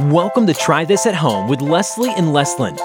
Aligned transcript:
Welcome 0.00 0.46
to 0.46 0.54
Try 0.54 0.84
This 0.84 1.06
at 1.06 1.14
Home 1.14 1.48
with 1.48 1.60
Leslie 1.60 2.12
and 2.16 2.32
Leslin, 2.32 2.78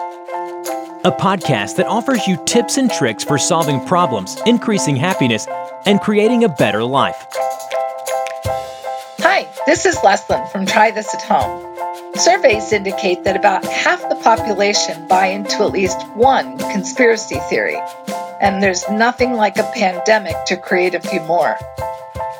a 1.05 1.12
podcast 1.12 1.75
that 1.75 1.86
offers 1.88 2.28
you 2.28 2.43
tips 2.46 2.78
and 2.78 2.89
tricks 2.92 3.24
for 3.24 3.38
solving 3.38 3.85
problems, 3.85 4.42
increasing 4.45 4.95
happiness, 4.95 5.47
and 5.85 6.01
creating 6.01 6.43
a 6.43 6.49
better 6.49 6.83
life. 6.83 7.25
Hi, 9.20 9.47
this 9.65 9.86
is 9.86 9.97
Leslin 10.04 10.47
from 10.52 10.65
Try 10.65 10.91
This 10.91 11.13
at 11.13 11.21
Home. 11.23 11.62
Surveys 12.16 12.71
indicate 12.71 13.23
that 13.23 13.36
about 13.36 13.66
half 13.66 14.02
the 14.09 14.16
population 14.16 15.07
buy 15.07 15.27
into 15.27 15.64
at 15.64 15.71
least 15.71 16.02
one 16.16 16.57
conspiracy 16.57 17.39
theory, 17.50 17.80
and 18.41 18.61
there's 18.61 18.88
nothing 18.89 19.34
like 19.34 19.57
a 19.57 19.71
pandemic 19.73 20.36
to 20.45 20.57
create 20.57 20.95
a 20.95 21.00
few 21.00 21.21
more. 21.21 21.57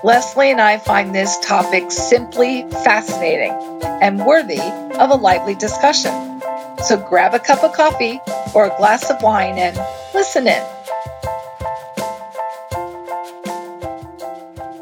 Leslie 0.04 0.52
and 0.52 0.60
I 0.60 0.80
find 0.80 1.16
this 1.16 1.40
topic 1.40 1.90
simply 1.90 2.64
fascinating 2.84 3.54
and 4.02 4.26
worthy 4.26 4.60
of 4.60 5.10
a 5.10 5.16
lively 5.16 5.56
discussion. 5.56 6.12
So 6.84 6.98
grab 6.98 7.34
a 7.34 7.40
cup 7.40 7.64
of 7.64 7.72
coffee 7.72 8.20
or 8.54 8.66
a 8.66 8.78
glass 8.78 9.10
of 9.10 9.22
wine 9.22 9.58
and 9.58 9.78
listen 10.14 10.46
in. 10.46 10.62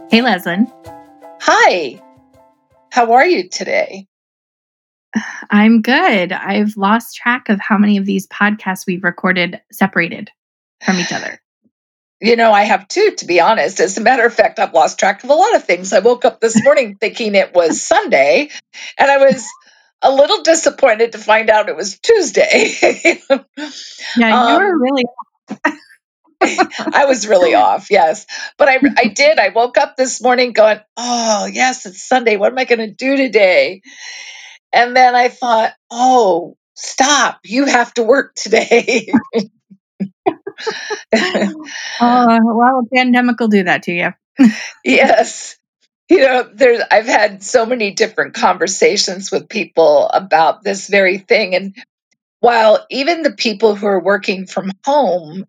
Hey, 0.10 0.24
Leslin. 0.24 0.72
Hi. 1.42 2.02
How 2.90 3.12
are 3.12 3.26
you 3.26 3.48
today? 3.48 4.08
I'm 5.52 5.84
good. 5.84 6.32
I've 6.32 6.78
lost 6.78 7.16
track 7.16 7.50
of 7.50 7.60
how 7.60 7.78
many 7.78 7.98
of 7.98 8.06
these 8.06 8.28
podcasts 8.28 8.88
we've 8.88 9.04
recorded 9.04 9.62
separated 9.72 10.32
from 10.84 10.98
each 10.98 11.12
other. 11.12 11.41
You 12.22 12.36
know, 12.36 12.52
I 12.52 12.64
have 12.64 12.88
two, 12.88 13.16
to 13.18 13.26
be 13.26 13.42
honest. 13.42 13.80
As 13.80 13.98
a 13.98 14.02
matter 14.02 14.26
of 14.26 14.34
fact, 14.34 14.60
I've 14.60 14.74
lost 14.74 15.00
track 15.00 15.24
of 15.24 15.32
a 15.32 15.34
lot 15.34 15.56
of 15.56 15.64
things. 15.66 15.92
I 15.92 16.00
woke 16.00 16.24
up 16.24 16.40
this 16.40 16.64
morning 16.64 16.96
thinking 17.00 17.34
it 17.34 17.54
was 17.54 17.84
Sunday, 17.84 18.50
and 18.98 19.10
I 19.10 19.18
was 19.18 19.44
a 20.04 20.12
little 20.12 20.44
disappointed 20.44 21.14
to 21.14 21.18
find 21.18 21.50
out 21.50 21.70
it 21.70 21.76
was 21.76 22.00
Tuesday. 22.00 22.76
yeah, 22.80 23.18
you 24.18 24.58
were 24.58 24.74
um, 24.74 24.82
really. 24.82 25.04
I 26.94 27.06
was 27.06 27.28
really 27.28 27.54
off, 27.54 27.90
yes. 27.90 28.26
But 28.58 28.70
I, 28.70 28.80
I 28.98 29.06
did. 29.16 29.40
I 29.40 29.50
woke 29.50 29.78
up 29.78 29.96
this 29.96 30.22
morning 30.22 30.54
going, 30.54 30.80
oh, 30.98 31.46
yes, 31.52 31.86
it's 31.86 32.08
Sunday. 32.08 32.38
What 32.38 32.52
am 32.52 32.58
I 32.58 32.66
going 32.66 32.80
to 32.80 32.92
do 32.92 33.18
today? 33.18 33.82
And 34.74 34.96
then 34.96 35.16
I 35.16 35.30
thought, 35.30 35.74
oh, 35.90 36.56
stop. 36.76 37.40
You 37.44 37.66
have 37.66 37.94
to 37.96 38.04
work 38.04 38.34
today. 38.36 39.12
Oh, 42.02 42.40
well, 42.56 42.80
a 42.80 42.96
pandemic 42.96 43.40
will 43.40 43.48
do 43.48 43.64
that 43.64 43.84
to 43.84 43.94
you. 43.94 44.14
yes. 44.84 45.58
You 46.10 46.20
know, 46.20 46.50
there's 46.54 46.82
I've 46.92 47.06
had 47.06 47.42
so 47.42 47.66
many 47.66 47.92
different 47.92 48.34
conversations 48.34 49.32
with 49.32 49.48
people 49.48 50.10
about 50.10 50.64
this 50.64 50.88
very 50.88 51.18
thing. 51.18 51.56
And 51.56 51.76
while 52.42 52.86
even 52.90 53.22
the 53.22 53.32
people 53.32 53.76
who 53.76 53.86
are 53.86 54.04
working 54.04 54.46
from 54.46 54.72
home 54.86 55.46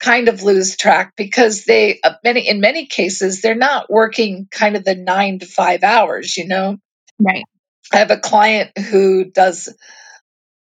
kind 0.00 0.28
of 0.28 0.42
lose 0.42 0.76
track 0.76 1.12
because 1.16 1.64
they 1.64 2.00
uh, 2.02 2.14
many 2.24 2.48
in 2.48 2.60
many 2.60 2.86
cases 2.86 3.40
they're 3.40 3.54
not 3.54 3.88
working 3.88 4.48
kind 4.50 4.76
of 4.76 4.84
the 4.84 4.96
9 4.96 5.38
to 5.38 5.46
5 5.46 5.82
hours, 5.84 6.36
you 6.36 6.48
know. 6.48 6.78
Right. 7.20 7.44
I 7.92 7.98
have 7.98 8.10
a 8.10 8.18
client 8.18 8.76
who 8.76 9.24
does 9.24 9.72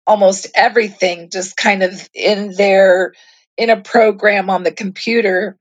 almost 0.05 0.47
everything 0.55 1.29
just 1.29 1.55
kind 1.55 1.83
of 1.83 2.09
in 2.13 2.51
their 2.51 3.13
in 3.57 3.69
a 3.69 3.81
program 3.81 4.49
on 4.49 4.63
the 4.63 4.71
computer 4.71 5.57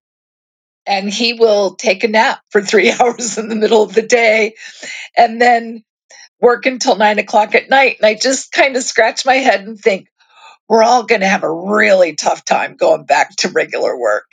and 0.86 1.08
he 1.08 1.34
will 1.34 1.74
take 1.74 2.04
a 2.04 2.08
nap 2.08 2.40
for 2.50 2.60
three 2.60 2.90
hours 3.00 3.38
in 3.38 3.48
the 3.48 3.54
middle 3.54 3.82
of 3.82 3.94
the 3.94 4.02
day 4.02 4.54
and 5.16 5.40
then 5.40 5.84
work 6.40 6.66
until 6.66 6.96
nine 6.96 7.18
o'clock 7.18 7.54
at 7.54 7.70
night. 7.70 7.98
And 7.98 8.06
I 8.06 8.14
just 8.14 8.52
kind 8.52 8.76
of 8.76 8.82
scratch 8.82 9.24
my 9.24 9.36
head 9.36 9.60
and 9.60 9.78
think, 9.78 10.08
we're 10.68 10.82
all 10.82 11.04
going 11.04 11.20
to 11.20 11.28
have 11.28 11.42
a 11.42 11.52
really 11.52 12.14
tough 12.14 12.44
time 12.44 12.76
going 12.76 13.04
back 13.04 13.36
to 13.36 13.48
regular 13.50 13.98
work. 13.98 14.32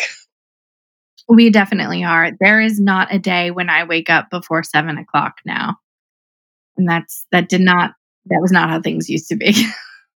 We 1.28 1.50
definitely 1.50 2.03
are. 2.03 2.31
There 2.39 2.62
is 2.62 2.79
not 2.79 3.13
a 3.13 3.19
day 3.19 3.51
when 3.51 3.69
I 3.69 3.83
wake 3.83 4.09
up 4.09 4.29
before 4.31 4.63
seven 4.63 4.97
o'clock 4.97 5.35
now. 5.45 5.75
And 6.78 6.88
that's, 6.88 7.25
that 7.31 7.50
did 7.50 7.62
not, 7.62 7.91
that 8.28 8.39
was 8.41 8.51
not 8.51 8.69
how 8.69 8.81
things 8.81 9.09
used 9.09 9.29
to 9.29 9.35
be. 9.35 9.53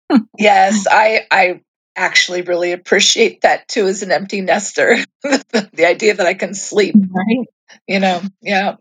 yes, 0.38 0.86
I, 0.90 1.26
I 1.32 1.62
actually 1.96 2.42
really 2.42 2.72
appreciate 2.72 3.42
that 3.42 3.68
too 3.68 3.88
as 3.88 4.04
an 4.04 4.12
empty 4.12 4.42
nester. 4.42 4.98
the 5.24 5.86
idea 5.86 6.16
that 6.16 6.26
I 6.26 6.34
can 6.34 6.54
sleep. 6.54 6.96
Right. 6.96 7.48
You 7.88 8.00
know, 8.00 8.22
yeah. 8.42 8.76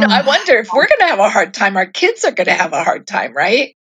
know, 0.00 0.06
I 0.08 0.22
wonder 0.26 0.54
if 0.58 0.68
we're 0.72 0.86
going 0.86 1.00
to 1.00 1.06
have 1.06 1.18
a 1.18 1.28
hard 1.28 1.54
time, 1.54 1.76
our 1.76 1.86
kids 1.86 2.24
are 2.24 2.32
going 2.32 2.46
to 2.46 2.54
have 2.54 2.72
a 2.72 2.84
hard 2.84 3.06
time, 3.06 3.34
right? 3.34 3.76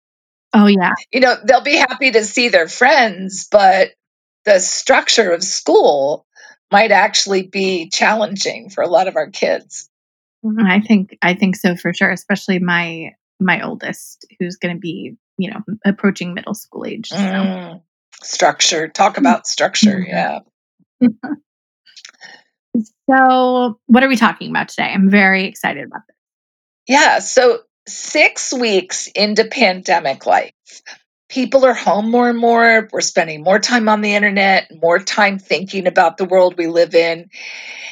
Oh, 0.53 0.67
yeah. 0.67 0.94
You 1.11 1.19
know, 1.19 1.35
they'll 1.44 1.61
be 1.61 1.77
happy 1.77 2.11
to 2.11 2.23
see 2.23 2.50
their 2.50 2.67
friends, 2.67 3.47
but 3.51 3.91
the 4.45 4.59
structure 4.59 5.31
of 5.31 5.44
school 5.44 6.25
might 6.71 6.91
actually 6.91 7.44
be 7.44 7.89
challenging 7.89 8.69
for 8.69 8.83
a 8.83 8.88
lot 8.89 9.07
of 9.07 9.16
our 9.16 9.29
kids. 9.29 9.89
I 10.59 10.79
think 10.79 11.17
I 11.21 11.33
think 11.33 11.57
so 11.57 11.75
for 11.75 11.94
sure, 11.94 12.09
especially 12.09 12.59
my 12.59 13.16
my 13.41 13.61
oldest 13.66 14.25
who's 14.39 14.56
going 14.56 14.73
to 14.73 14.79
be, 14.79 15.17
you 15.38 15.51
know, 15.51 15.61
approaching 15.83 16.33
middle 16.33 16.53
school 16.53 16.85
age. 16.85 17.09
So. 17.09 17.17
Mm 17.17 17.81
structure. 18.24 18.88
Talk 18.88 19.18
about 19.18 19.47
structure. 19.47 20.00
Mm-hmm. 20.00 20.40
Yeah. 21.02 21.09
so, 23.09 23.80
what 23.88 24.03
are 24.03 24.09
we 24.09 24.16
talking 24.16 24.50
about 24.50 24.69
today? 24.69 24.91
I'm 24.94 25.09
very 25.09 25.46
excited 25.46 25.85
about 25.85 26.02
this. 26.07 26.16
Yeah. 26.88 27.19
So, 27.19 27.59
six 27.88 28.53
weeks 28.53 29.07
into 29.07 29.46
pandemic 29.46 30.25
life, 30.25 30.53
people 31.30 31.66
are 31.66 31.74
home 31.74 32.12
more 32.12 32.30
and 32.30 32.38
more. 32.38 32.90
We're 32.91 33.02
spending 33.02 33.44
more 33.44 33.59
time 33.59 33.88
on 33.88 34.02
the 34.02 34.16
internet, 34.16 34.72
more 34.81 35.00
time 35.00 35.40
thinking 35.40 35.88
about 35.88 36.18
the 36.18 36.25
world 36.25 36.56
we 36.57 36.68
live 36.68 36.96
in. 36.96 37.30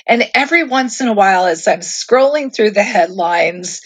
And 0.06 0.24
every 0.34 0.64
once 0.64 1.02
in 1.02 1.08
a 1.08 1.14
while, 1.14 1.46
as 1.46 1.68
I'm 1.68 1.80
scrolling 1.80 2.54
through 2.54 2.72
the 2.72 2.84
headlines, 2.84 3.82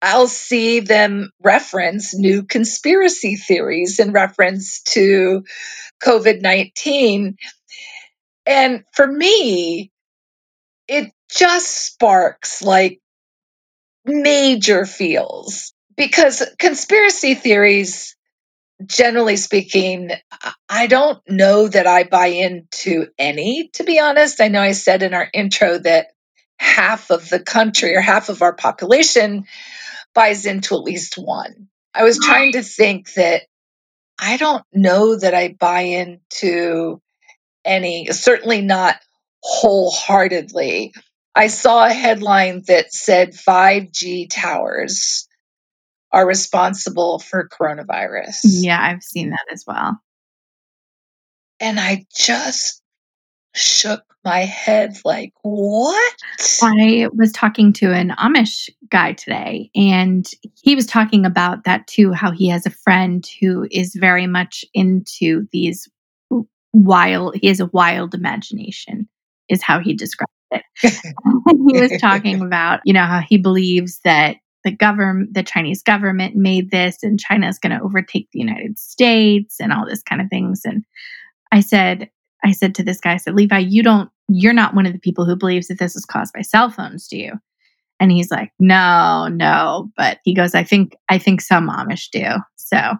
I'll 0.00 0.28
see 0.28 0.80
them 0.80 1.30
reference 1.42 2.14
new 2.14 2.44
conspiracy 2.44 3.36
theories 3.36 3.98
in 3.98 4.12
reference 4.12 4.82
to 4.94 5.44
COVID 6.02 6.40
19. 6.40 7.36
And 8.46 8.84
for 8.94 9.06
me, 9.06 9.92
it 10.86 11.12
just 11.30 11.68
sparks 11.68 12.62
like 12.62 13.00
major 14.04 14.86
feels 14.86 15.74
because 15.96 16.42
conspiracy 16.58 17.34
theories, 17.34 18.16
generally 18.86 19.36
speaking, 19.36 20.12
I 20.68 20.86
don't 20.86 21.20
know 21.28 21.68
that 21.68 21.86
I 21.86 22.04
buy 22.04 22.28
into 22.28 23.08
any, 23.18 23.68
to 23.74 23.84
be 23.84 23.98
honest. 23.98 24.40
I 24.40 24.48
know 24.48 24.62
I 24.62 24.72
said 24.72 25.02
in 25.02 25.12
our 25.12 25.28
intro 25.34 25.78
that 25.78 26.08
half 26.58 27.10
of 27.10 27.28
the 27.28 27.40
country 27.40 27.94
or 27.94 28.00
half 28.00 28.28
of 28.28 28.42
our 28.42 28.52
population 28.52 29.44
buys 30.14 30.46
into 30.46 30.74
at 30.74 30.82
least 30.82 31.14
one. 31.14 31.68
I 31.94 32.04
was 32.04 32.18
trying 32.18 32.52
to 32.52 32.62
think 32.62 33.12
that 33.14 33.42
I 34.20 34.36
don't 34.36 34.64
know 34.72 35.16
that 35.16 35.34
I 35.34 35.56
buy 35.58 35.82
into 35.82 37.00
any, 37.64 38.06
certainly 38.06 38.62
not 38.62 38.96
wholeheartedly. 39.42 40.92
I 41.34 41.46
saw 41.46 41.86
a 41.86 41.92
headline 41.92 42.64
that 42.66 42.92
said 42.92 43.32
5G 43.32 44.28
towers 44.30 45.28
are 46.10 46.26
responsible 46.26 47.18
for 47.18 47.48
coronavirus. 47.48 48.40
Yeah, 48.44 48.78
I've 48.80 49.02
seen 49.02 49.30
that 49.30 49.46
as 49.52 49.64
well. 49.66 50.00
And 51.60 51.78
I 51.78 52.06
just 52.14 52.82
shook 53.58 54.02
my 54.24 54.40
head 54.40 54.96
like, 55.04 55.32
what? 55.42 56.14
I 56.62 57.08
was 57.12 57.32
talking 57.32 57.72
to 57.74 57.92
an 57.92 58.10
Amish 58.18 58.68
guy 58.90 59.12
today, 59.12 59.70
and 59.74 60.28
he 60.62 60.74
was 60.74 60.86
talking 60.86 61.24
about 61.24 61.64
that 61.64 61.86
too 61.86 62.12
how 62.12 62.30
he 62.30 62.48
has 62.48 62.66
a 62.66 62.70
friend 62.70 63.26
who 63.40 63.66
is 63.70 63.94
very 63.94 64.26
much 64.26 64.64
into 64.74 65.46
these 65.52 65.88
wild, 66.72 67.36
he 67.36 67.48
has 67.48 67.60
a 67.60 67.70
wild 67.72 68.14
imagination, 68.14 69.08
is 69.48 69.62
how 69.62 69.80
he 69.80 69.94
described 69.94 70.30
it. 70.50 70.62
he 70.80 71.80
was 71.80 72.00
talking 72.00 72.42
about, 72.44 72.80
you 72.84 72.92
know, 72.92 73.04
how 73.04 73.20
he 73.20 73.38
believes 73.38 74.00
that 74.04 74.36
the 74.64 74.72
government 74.72 75.32
the 75.34 75.42
chinese 75.42 75.84
government 75.84 76.34
made 76.34 76.72
this 76.72 77.04
and 77.04 77.20
china 77.20 77.48
is 77.48 77.60
going 77.60 77.70
to 77.70 77.82
overtake 77.82 78.28
the 78.32 78.40
united 78.40 78.76
states 78.76 79.60
and 79.60 79.72
all 79.72 79.86
this 79.86 80.02
kind 80.02 80.20
of 80.20 80.26
things 80.28 80.62
and 80.64 80.84
i 81.52 81.60
said 81.60 82.10
I 82.44 82.52
said 82.52 82.74
to 82.76 82.82
this 82.82 83.00
guy, 83.00 83.14
I 83.14 83.16
said, 83.16 83.34
Levi, 83.34 83.58
you 83.58 83.82
don't, 83.82 84.10
you're 84.28 84.52
not 84.52 84.74
one 84.74 84.86
of 84.86 84.92
the 84.92 84.98
people 84.98 85.24
who 85.24 85.36
believes 85.36 85.68
that 85.68 85.78
this 85.78 85.96
is 85.96 86.04
caused 86.04 86.32
by 86.32 86.42
cell 86.42 86.70
phones, 86.70 87.08
do 87.08 87.18
you? 87.18 87.32
And 88.00 88.12
he's 88.12 88.30
like, 88.30 88.52
no, 88.58 89.28
no. 89.28 89.90
But 89.96 90.18
he 90.24 90.34
goes, 90.34 90.54
I 90.54 90.62
think, 90.62 90.96
I 91.08 91.18
think 91.18 91.40
some 91.40 91.68
Amish 91.68 92.10
do. 92.12 92.26
So 92.56 92.94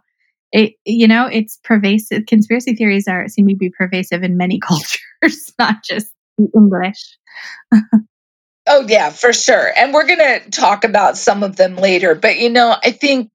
it, 0.52 0.74
you 0.84 1.06
know, 1.06 1.26
it's 1.26 1.58
pervasive. 1.62 2.26
Conspiracy 2.26 2.74
theories 2.74 3.06
are, 3.06 3.28
seem 3.28 3.46
to 3.48 3.54
be 3.54 3.70
pervasive 3.70 4.22
in 4.22 4.36
many 4.36 4.58
cultures, 4.66 5.52
not 5.58 5.84
just 5.84 6.12
English. 6.54 7.18
oh, 8.66 8.84
yeah, 8.88 9.10
for 9.10 9.32
sure. 9.32 9.70
And 9.76 9.92
we're 9.92 10.06
going 10.06 10.18
to 10.18 10.50
talk 10.50 10.84
about 10.84 11.16
some 11.16 11.42
of 11.42 11.56
them 11.56 11.76
later. 11.76 12.14
But, 12.14 12.38
you 12.38 12.50
know, 12.50 12.76
I 12.82 12.90
think 12.90 13.30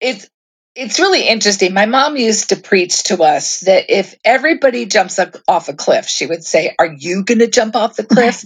it's 0.00 0.28
it's 0.74 0.98
really 0.98 1.28
interesting. 1.28 1.74
My 1.74 1.86
mom 1.86 2.16
used 2.16 2.48
to 2.48 2.56
preach 2.56 3.04
to 3.04 3.22
us 3.22 3.60
that 3.60 3.90
if 3.90 4.14
everybody 4.24 4.86
jumps 4.86 5.18
up 5.18 5.36
off 5.46 5.68
a 5.68 5.74
cliff, 5.74 6.06
she 6.06 6.26
would 6.26 6.44
say, 6.44 6.74
Are 6.78 6.86
you 6.86 7.24
going 7.24 7.40
to 7.40 7.48
jump 7.48 7.76
off 7.76 7.96
the 7.96 8.04
cliff? 8.04 8.44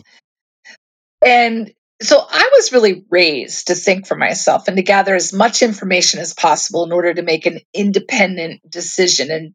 and 1.24 1.72
so 2.02 2.18
I 2.18 2.50
was 2.54 2.72
really 2.72 3.04
raised 3.10 3.68
to 3.68 3.74
think 3.74 4.06
for 4.06 4.16
myself 4.16 4.68
and 4.68 4.76
to 4.76 4.82
gather 4.82 5.14
as 5.14 5.32
much 5.32 5.62
information 5.62 6.20
as 6.20 6.34
possible 6.34 6.84
in 6.84 6.92
order 6.92 7.14
to 7.14 7.22
make 7.22 7.46
an 7.46 7.60
independent 7.72 8.60
decision. 8.68 9.30
And 9.30 9.54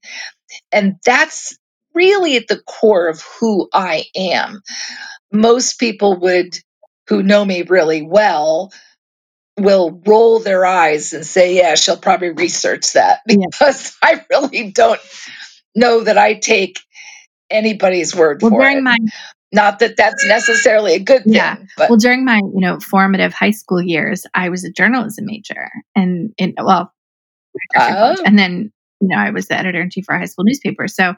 and 0.72 0.96
that's 1.06 1.58
really 1.94 2.38
at 2.38 2.48
the 2.48 2.62
core 2.62 3.10
of 3.10 3.22
who 3.40 3.68
I 3.74 4.06
am. 4.16 4.62
Most 5.32 5.80
people 5.80 6.20
would 6.22 6.58
who 7.08 7.22
know 7.22 7.44
me 7.44 7.64
really 7.64 8.02
well 8.02 8.72
will 9.60 10.02
roll 10.06 10.40
their 10.40 10.66
eyes 10.66 11.14
and 11.14 11.26
say, 11.26 11.56
Yeah, 11.56 11.76
she'll 11.76 11.98
probably 11.98 12.30
research 12.30 12.94
that 12.94 13.22
because 13.28 13.98
yeah. 14.04 14.10
I 14.10 14.26
really 14.30 14.72
don't 14.72 15.00
know 15.76 16.04
that 16.04 16.18
I 16.18 16.36
take 16.36 16.80
anybody's 17.50 18.16
word 18.16 18.42
well, 18.42 18.52
for 18.52 18.60
during 18.60 18.78
it. 18.78 18.82
My, 18.82 18.98
Not 19.52 19.80
that 19.80 19.98
that's 19.98 20.26
necessarily 20.26 20.96
a 20.96 21.00
good 21.00 21.24
thing. 21.24 21.34
Yeah. 21.34 21.58
But. 21.78 21.90
Well, 21.90 22.00
during 22.00 22.26
my 22.26 22.38
you 22.38 22.62
know 22.62 22.80
formative 22.80 23.34
high 23.34 23.52
school 23.52 23.82
years, 23.82 24.26
I 24.34 24.50
was 24.50 24.64
a 24.64 24.72
journalism 24.72 25.26
major, 25.26 25.70
and 25.96 26.34
in 26.38 26.56
well, 26.58 26.94
oh. 27.76 28.16
and 28.26 28.40
then 28.40 28.72
you 29.02 29.08
know 29.10 29.18
I 29.18 29.32
was 29.32 29.48
the 29.48 29.58
editor 29.58 29.82
in 29.82 29.90
chief 29.90 30.06
for 30.06 30.16
a 30.16 30.20
high 30.20 30.26
school 30.26 30.46
newspaper. 30.46 30.88
So 30.88 31.16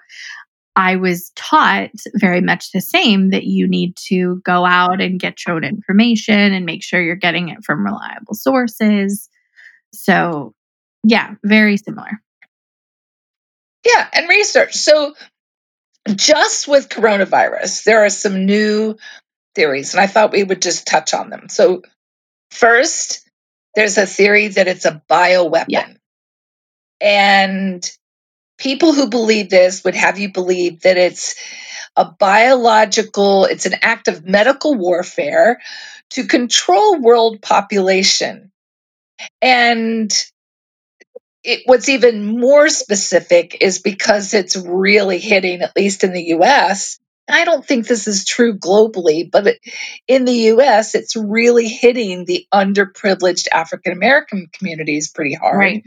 I 0.76 0.96
was 0.96 1.32
taught 1.36 1.92
very 2.16 2.42
much 2.42 2.72
the 2.72 2.82
same 2.82 3.30
that 3.30 3.44
you 3.44 3.68
need 3.68 3.96
to 4.08 4.42
go 4.44 4.66
out 4.66 5.02
and 5.02 5.20
get 5.20 5.46
your 5.46 5.56
own 5.56 5.64
information 5.64 6.54
and 6.54 6.66
make 6.66 6.84
sure 6.84 7.02
you're 7.02 7.16
getting 7.16 7.50
it 7.50 7.64
from 7.64 7.86
reliable 7.86 8.34
sources. 8.34 9.30
So, 9.94 10.54
yeah, 11.04 11.36
very 11.44 11.78
similar. 11.78 12.22
Yeah, 13.86 14.08
and 14.14 14.28
research. 14.30 14.74
So, 14.74 15.14
just 16.10 16.68
with 16.68 16.90
coronavirus, 16.90 17.84
there 17.84 18.04
are 18.04 18.10
some 18.10 18.46
new 18.46 18.96
theories, 19.56 19.94
and 19.94 20.02
I 20.02 20.08
thought 20.08 20.32
we 20.32 20.44
would 20.44 20.62
just 20.62 20.88
touch 20.88 21.14
on 21.14 21.30
them. 21.30 21.50
So, 21.50 21.84
first, 22.50 23.30
there's 23.76 23.98
a 23.98 24.08
theory 24.08 24.48
that 24.50 24.68
it's 24.68 24.86
a 24.86 25.04
bioweapon. 25.10 25.66
Yeah. 25.68 25.88
And 27.00 27.92
people 28.58 28.94
who 28.94 29.10
believe 29.10 29.50
this 29.50 29.84
would 29.84 29.96
have 29.96 30.20
you 30.20 30.32
believe 30.32 30.82
that 30.82 30.98
it's 30.98 31.36
a 31.96 32.06
biological, 32.06 33.46
it's 33.46 33.66
an 33.66 33.76
act 33.82 34.08
of 34.08 34.26
medical 34.26 34.76
warfare 34.76 35.62
to 36.12 36.26
control 36.26 37.00
world 37.00 37.42
population. 37.42 38.52
And 39.42 40.12
it, 41.44 41.62
what's 41.66 41.90
even 41.90 42.40
more 42.40 42.70
specific 42.70 43.58
is 43.62 43.80
because 43.80 44.34
it's 44.34 44.56
really 44.56 45.20
hitting, 45.20 45.62
at 45.62 45.76
least 45.76 46.04
in 46.04 46.14
the 46.14 46.24
US. 46.36 47.00
I 47.30 47.46
don't 47.46 47.66
think 47.66 47.88
this 47.88 48.08
is 48.08 48.26
true 48.26 48.58
globally, 48.58 49.30
but 49.30 49.56
in 50.08 50.26
the 50.26 50.52
US, 50.54 50.94
it's 50.96 51.16
really 51.16 51.68
hitting 51.68 52.26
the 52.26 52.48
underprivileged 52.54 53.48
African 53.52 53.94
American 53.94 54.48
communities 54.52 55.10
pretty 55.10 55.34
hard. 55.34 55.58
Right. 55.58 55.84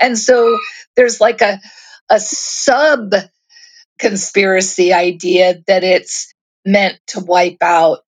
And 0.00 0.18
so 0.18 0.58
there's 0.96 1.20
like 1.20 1.42
a 1.42 1.60
a 2.10 2.20
sub 2.20 3.14
conspiracy 3.98 4.92
idea 4.92 5.62
that 5.68 5.84
it's 5.84 6.34
meant 6.66 6.98
to 7.08 7.20
wipe 7.20 7.62
out 7.62 8.04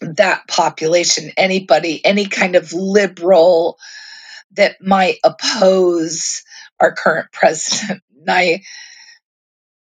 that 0.00 0.48
population 0.48 1.32
anybody 1.36 2.04
any 2.04 2.26
kind 2.26 2.56
of 2.56 2.72
liberal 2.72 3.78
that 4.52 4.76
might 4.82 5.18
oppose 5.24 6.42
our 6.80 6.92
current 6.92 7.28
president. 7.34 8.02
And 8.20 8.30
i 8.30 8.62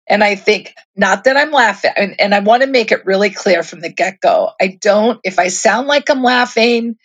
and 0.08 0.24
i 0.24 0.36
think 0.36 0.76
not 0.98 1.26
that 1.26 1.38
i'm 1.38 1.52
laughing 1.52 1.92
and, 1.98 2.20
and 2.22 2.36
i 2.36 2.40
want 2.42 2.64
to 2.64 2.70
make 2.70 2.94
it 2.94 3.06
really 3.08 3.32
clear 3.32 3.64
from 3.64 3.82
the 3.82 3.90
get-go 3.90 4.52
i 4.62 4.78
don't 4.82 5.20
if 5.26 5.40
i 5.40 5.50
sound 5.50 5.88
like 5.88 6.10
i'm 6.12 6.24
laughing 6.24 6.98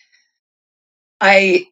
i 1.21 1.67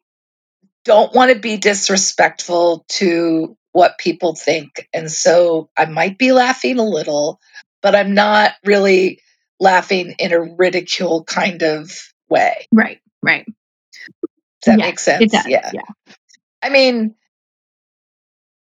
don't 0.87 1.13
want 1.13 1.31
to 1.31 1.39
be 1.39 1.57
disrespectful 1.57 2.85
to 2.87 3.55
what 3.73 3.99
people 3.99 4.33
think. 4.33 4.87
And 4.93 5.11
so 5.11 5.69
I 5.77 5.85
might 5.85 6.17
be 6.17 6.31
laughing 6.31 6.79
a 6.79 6.83
little, 6.83 7.39
but 7.83 7.95
I'm 7.95 8.15
not 8.15 8.53
really 8.65 9.21
laughing 9.59 10.15
in 10.17 10.33
a 10.33 10.41
ridicule 10.41 11.23
kind 11.25 11.61
of 11.61 11.91
way. 12.29 12.67
Right, 12.73 12.99
right. 13.21 13.45
Does 13.45 14.65
that 14.65 14.79
yeah, 14.79 14.85
make 14.85 14.99
sense? 14.99 15.23
It 15.23 15.31
does, 15.31 15.47
yeah. 15.47 15.71
yeah. 15.73 16.15
I 16.63 16.69
mean, 16.69 17.15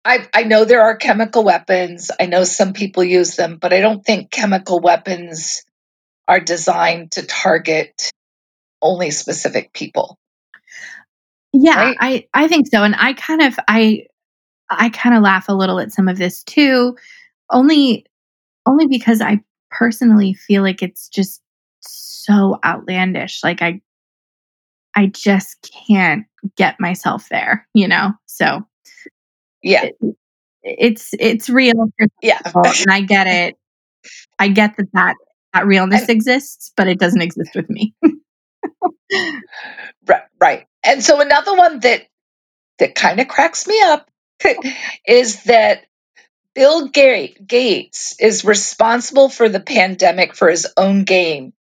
I, 0.05 0.28
I 0.34 0.43
know 0.43 0.64
there 0.64 0.82
are 0.82 0.96
chemical 0.96 1.44
weapons. 1.44 2.11
I 2.20 2.26
know 2.26 2.44
some 2.44 2.75
people 2.75 3.02
use 3.02 3.37
them, 3.37 3.58
but 3.61 3.73
I 3.73 3.81
don't 3.81 4.05
think 4.05 4.31
chemical 4.31 4.81
weapons 4.81 5.64
are 6.28 6.40
designed 6.40 7.12
to 7.12 7.25
target 7.25 8.11
only 8.82 9.11
specific 9.11 9.73
people. 9.73 10.19
Yeah, 11.58 11.76
right? 11.76 11.97
I 12.00 12.29
I 12.35 12.49
think 12.49 12.67
so 12.69 12.82
and 12.82 12.94
I 12.97 13.12
kind 13.14 13.43
of 13.43 13.58
I 13.69 14.06
I 14.69 14.88
kind 14.91 15.14
of 15.14 15.23
laugh 15.23 15.49
a 15.49 15.55
little 15.55 15.79
at 15.79 15.93
some 15.93 16.08
of 16.08 16.19
this 16.19 16.43
too, 16.43 16.97
only 17.50 18.05
only 18.67 18.87
because 18.87 19.20
I 19.20 19.41
personally 19.70 20.35
feel 20.35 20.62
like 20.62 20.82
it's 20.82 21.08
just 21.08 21.41
so 21.81 22.58
outlandish. 22.64 23.43
Like 23.43 23.62
I 23.62 23.81
I 24.94 25.06
just 25.06 25.70
can't 25.87 26.26
get 26.56 26.81
myself 26.81 27.29
there, 27.31 27.67
you 27.75 27.88
know? 27.88 28.12
So 28.26 28.67
yeah. 29.62 29.87
It, 30.00 30.17
it's 30.67 31.11
it's 31.19 31.49
real 31.49 31.88
yeah 32.23 32.41
and 32.44 32.91
i 32.91 33.00
get 33.00 33.29
it 33.29 33.56
i 34.41 34.49
get 34.49 34.76
that 34.76 34.88
that, 34.93 35.14
that 35.55 35.67
realness 35.67 36.02
and, 36.02 36.11
exists 36.11 36.73
but 36.76 36.88
it 36.88 36.99
doesn't 36.99 37.23
exist 37.23 37.50
with 37.55 37.70
me 37.70 37.94
right 40.06 40.23
right 40.41 40.67
and 40.87 41.05
so 41.05 41.21
another 41.21 41.55
one 41.55 41.81
that 41.81 42.06
that 42.79 42.94
kind 42.94 43.21
of 43.21 43.29
cracks 43.29 43.67
me 43.67 43.81
up 43.83 44.09
is 45.06 45.44
that 45.44 45.85
Bill 46.55 46.88
Gates 46.88 48.17
is 48.19 48.44
responsible 48.44 49.29
for 49.29 49.49
the 49.49 49.61
pandemic 49.61 50.35
for 50.35 50.49
his 50.49 50.67
own 50.77 51.05
gain. 51.05 51.53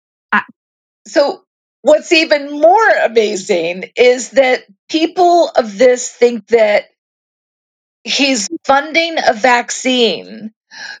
so, 1.06 1.44
what's 1.82 2.12
even 2.12 2.60
more 2.60 2.88
amazing 3.04 3.90
is 3.94 4.30
that 4.30 4.64
people 4.88 5.50
of 5.54 5.76
this 5.76 6.10
think 6.10 6.46
that 6.48 6.86
he's 8.04 8.48
funding 8.64 9.16
a 9.26 9.34
vaccine 9.34 10.52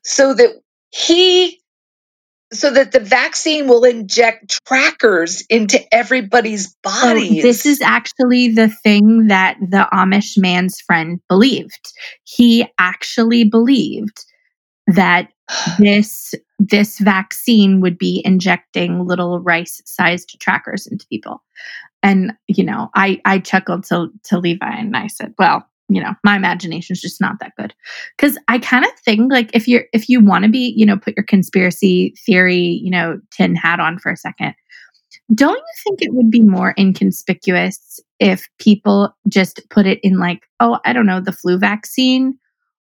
so 0.04 0.34
that 0.34 0.50
he 0.90 1.60
so 2.52 2.70
that 2.70 2.92
the 2.92 3.00
vaccine 3.00 3.66
will 3.66 3.84
inject 3.84 4.64
trackers 4.66 5.42
into 5.50 5.80
everybody's 5.92 6.74
bodies. 6.82 7.42
this 7.42 7.66
is 7.66 7.80
actually 7.80 8.48
the 8.48 8.68
thing 8.68 9.26
that 9.26 9.56
the 9.60 9.88
Amish 9.92 10.38
man's 10.38 10.80
friend 10.80 11.20
believed. 11.28 11.92
He 12.24 12.66
actually 12.78 13.44
believed 13.44 14.24
that 14.86 15.30
this 15.78 16.34
this 16.58 16.98
vaccine 17.00 17.80
would 17.80 17.98
be 17.98 18.22
injecting 18.24 19.06
little 19.06 19.40
rice-sized 19.40 20.36
trackers 20.40 20.86
into 20.86 21.06
people. 21.08 21.42
And 22.02 22.32
you 22.46 22.64
know, 22.64 22.90
I 22.94 23.20
I 23.24 23.40
chuckled 23.40 23.84
to 23.86 24.08
to 24.24 24.38
Levi 24.38 24.78
and 24.78 24.96
I 24.96 25.08
said, 25.08 25.34
"Well, 25.38 25.66
you 25.88 26.02
know 26.02 26.14
my 26.24 26.36
imagination 26.36 26.94
is 26.94 27.00
just 27.00 27.20
not 27.20 27.36
that 27.40 27.52
good 27.56 27.74
because 28.16 28.38
i 28.48 28.58
kind 28.58 28.84
of 28.84 28.90
think 29.04 29.32
like 29.32 29.50
if 29.54 29.68
you're 29.68 29.84
if 29.92 30.08
you 30.08 30.24
want 30.24 30.44
to 30.44 30.50
be 30.50 30.74
you 30.76 30.84
know 30.84 30.96
put 30.96 31.16
your 31.16 31.24
conspiracy 31.24 32.14
theory 32.24 32.80
you 32.82 32.90
know 32.90 33.20
tin 33.30 33.54
hat 33.54 33.80
on 33.80 33.98
for 33.98 34.10
a 34.10 34.16
second 34.16 34.54
don't 35.34 35.56
you 35.56 35.82
think 35.84 36.02
it 36.02 36.14
would 36.14 36.30
be 36.30 36.40
more 36.40 36.74
inconspicuous 36.78 38.00
if 38.20 38.48
people 38.58 39.14
just 39.28 39.60
put 39.70 39.86
it 39.86 40.00
in 40.02 40.18
like 40.18 40.46
oh 40.60 40.78
i 40.84 40.92
don't 40.92 41.06
know 41.06 41.20
the 41.20 41.32
flu 41.32 41.58
vaccine 41.58 42.36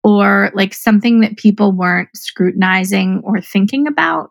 or 0.02 0.50
like 0.54 0.74
something 0.74 1.20
that 1.20 1.36
people 1.36 1.72
weren't 1.72 2.10
scrutinizing 2.14 3.20
or 3.24 3.40
thinking 3.40 3.86
about 3.86 4.30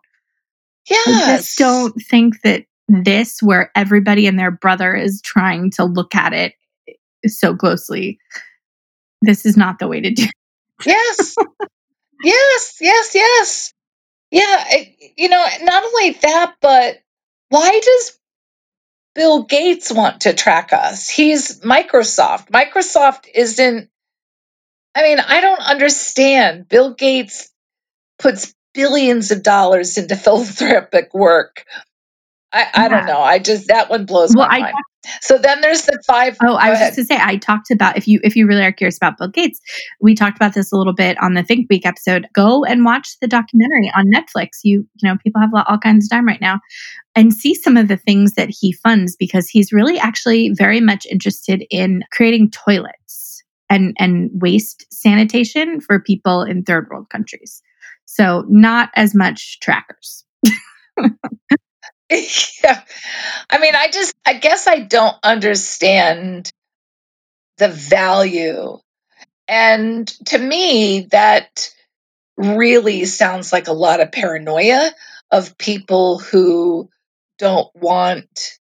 yes. 0.88 1.06
i 1.06 1.36
just 1.36 1.58
don't 1.58 1.94
think 2.08 2.40
that 2.42 2.64
this 2.88 3.42
where 3.42 3.70
everybody 3.74 4.26
and 4.26 4.38
their 4.38 4.50
brother 4.50 4.94
is 4.94 5.22
trying 5.22 5.70
to 5.70 5.84
look 5.84 6.14
at 6.14 6.32
it 6.32 6.54
eh, 6.88 6.92
so 7.26 7.56
closely 7.56 8.18
this 9.24 9.46
is 9.46 9.56
not 9.56 9.78
the 9.78 9.88
way 9.88 10.00
to 10.00 10.10
do 10.10 10.24
it. 10.24 10.30
yes. 10.86 11.34
Yes 12.22 12.78
yes 12.80 13.14
yes. 13.14 13.74
Yeah 14.30 14.64
you 15.16 15.28
know 15.28 15.46
not 15.62 15.84
only 15.84 16.10
that 16.10 16.54
but 16.60 16.98
why 17.50 17.80
does 17.84 18.18
bill 19.14 19.44
gates 19.44 19.92
want 19.92 20.22
to 20.22 20.32
track 20.32 20.72
us? 20.72 21.08
He's 21.08 21.60
microsoft. 21.60 22.50
Microsoft 22.50 23.26
isn't 23.34 23.90
i 24.94 25.02
mean 25.02 25.20
i 25.20 25.40
don't 25.40 25.60
understand. 25.60 26.68
Bill 26.68 26.94
gates 26.94 27.50
puts 28.18 28.54
billions 28.74 29.30
of 29.30 29.42
dollars 29.42 29.98
into 29.98 30.16
philanthropic 30.24 31.14
work 31.14 31.64
I, 32.54 32.84
I 32.84 32.88
don't 32.88 33.06
know. 33.06 33.20
I 33.20 33.38
just 33.38 33.66
that 33.66 33.90
one 33.90 34.06
blows 34.06 34.34
Well, 34.34 34.46
my 34.48 34.56
I 34.56 34.60
mind. 34.60 34.74
So 35.20 35.36
then 35.38 35.60
there's 35.60 35.82
the 35.82 36.00
five. 36.06 36.36
Oh, 36.42 36.54
I 36.54 36.70
was 36.70 36.78
ahead. 36.78 36.94
just 36.94 37.08
to 37.08 37.14
say 37.14 37.20
I 37.20 37.36
talked 37.36 37.70
about 37.70 37.96
if 37.96 38.08
you 38.08 38.20
if 38.22 38.36
you 38.36 38.46
really 38.46 38.62
are 38.62 38.72
curious 38.72 38.96
about 38.96 39.18
Bill 39.18 39.28
Gates, 39.28 39.60
we 40.00 40.14
talked 40.14 40.36
about 40.36 40.54
this 40.54 40.72
a 40.72 40.76
little 40.76 40.94
bit 40.94 41.20
on 41.22 41.34
the 41.34 41.42
Think 41.42 41.66
Week 41.68 41.84
episode. 41.84 42.26
Go 42.34 42.64
and 42.64 42.84
watch 42.84 43.16
the 43.20 43.26
documentary 43.26 43.90
on 43.94 44.10
Netflix. 44.10 44.60
You 44.62 44.86
you 44.94 45.08
know 45.08 45.16
people 45.22 45.40
have 45.40 45.50
all 45.54 45.78
kinds 45.78 46.06
of 46.06 46.10
time 46.10 46.26
right 46.26 46.40
now, 46.40 46.60
and 47.14 47.34
see 47.34 47.54
some 47.54 47.76
of 47.76 47.88
the 47.88 47.96
things 47.96 48.34
that 48.34 48.48
he 48.48 48.72
funds 48.72 49.16
because 49.16 49.48
he's 49.48 49.72
really 49.72 49.98
actually 49.98 50.50
very 50.56 50.80
much 50.80 51.06
interested 51.06 51.64
in 51.70 52.02
creating 52.12 52.50
toilets 52.50 53.42
and 53.68 53.94
and 53.98 54.30
waste 54.32 54.86
sanitation 54.90 55.80
for 55.80 56.00
people 56.00 56.42
in 56.42 56.62
third 56.62 56.88
world 56.90 57.10
countries. 57.10 57.62
So 58.06 58.44
not 58.48 58.90
as 58.94 59.14
much 59.14 59.58
trackers. 59.60 60.24
yeah. 62.64 62.82
I 63.50 63.58
mean, 63.58 63.74
I 63.74 63.88
just, 63.90 64.14
I 64.26 64.34
guess 64.34 64.66
I 64.66 64.80
don't 64.80 65.16
understand 65.22 66.50
the 67.58 67.68
value. 67.68 68.78
And 69.48 70.06
to 70.26 70.38
me, 70.38 71.08
that 71.10 71.70
really 72.36 73.04
sounds 73.04 73.52
like 73.52 73.68
a 73.68 73.72
lot 73.72 74.00
of 74.00 74.12
paranoia 74.12 74.92
of 75.30 75.56
people 75.58 76.18
who 76.18 76.88
don't 77.38 77.68
want 77.74 78.58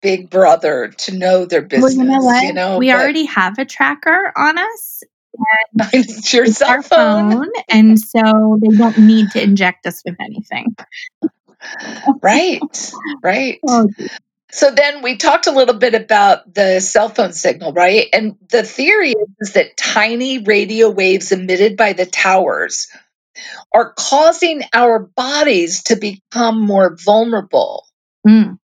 Big 0.00 0.30
Brother 0.30 0.88
to 0.98 1.16
know 1.16 1.44
their 1.44 1.62
business. 1.62 1.96
well, 1.96 2.04
you 2.06 2.10
know 2.10 2.24
what? 2.24 2.42
You 2.44 2.52
know, 2.52 2.78
we 2.78 2.90
but 2.90 3.00
already 3.00 3.24
have 3.26 3.58
a 3.58 3.64
tracker 3.64 4.32
on 4.36 4.58
us. 4.58 5.02
it's 5.92 6.32
your 6.32 6.44
It's 6.44 6.58
phone. 6.58 6.82
phone, 6.82 7.50
and 7.68 7.98
so 7.98 8.58
they 8.60 8.76
don't 8.76 8.98
need 8.98 9.30
to 9.32 9.42
inject 9.42 9.86
us 9.86 10.02
with 10.04 10.16
anything. 10.20 10.74
Right, 12.22 12.60
right. 13.22 13.60
Oh, 13.68 13.88
So 14.50 14.70
then 14.70 15.02
we 15.02 15.16
talked 15.16 15.46
a 15.46 15.52
little 15.52 15.76
bit 15.76 15.94
about 15.94 16.52
the 16.54 16.80
cell 16.80 17.08
phone 17.10 17.32
signal, 17.34 17.72
right? 17.72 18.08
And 18.12 18.36
the 18.50 18.62
theory 18.62 19.14
is 19.40 19.54
that 19.54 19.76
tiny 19.76 20.38
radio 20.38 20.90
waves 20.90 21.32
emitted 21.32 21.76
by 21.76 21.92
the 21.94 22.06
towers 22.06 22.88
are 23.74 23.92
causing 23.94 24.62
our 24.74 25.00
bodies 25.00 25.84
to 25.84 25.96
become 25.96 26.60
more 26.62 26.96
vulnerable, 27.04 27.86
Mm. 28.26 28.58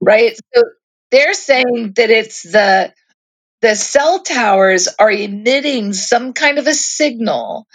right? 0.00 0.36
So 0.54 0.62
they're 1.10 1.34
saying 1.34 1.94
that 1.96 2.10
it's 2.10 2.42
the 2.42 2.92
the 3.62 3.76
cell 3.76 4.22
towers 4.22 4.88
are 5.00 5.10
emitting 5.10 5.92
some 5.94 6.32
kind 6.34 6.58
of 6.58 6.68
a 6.68 6.74
signal 6.74 7.66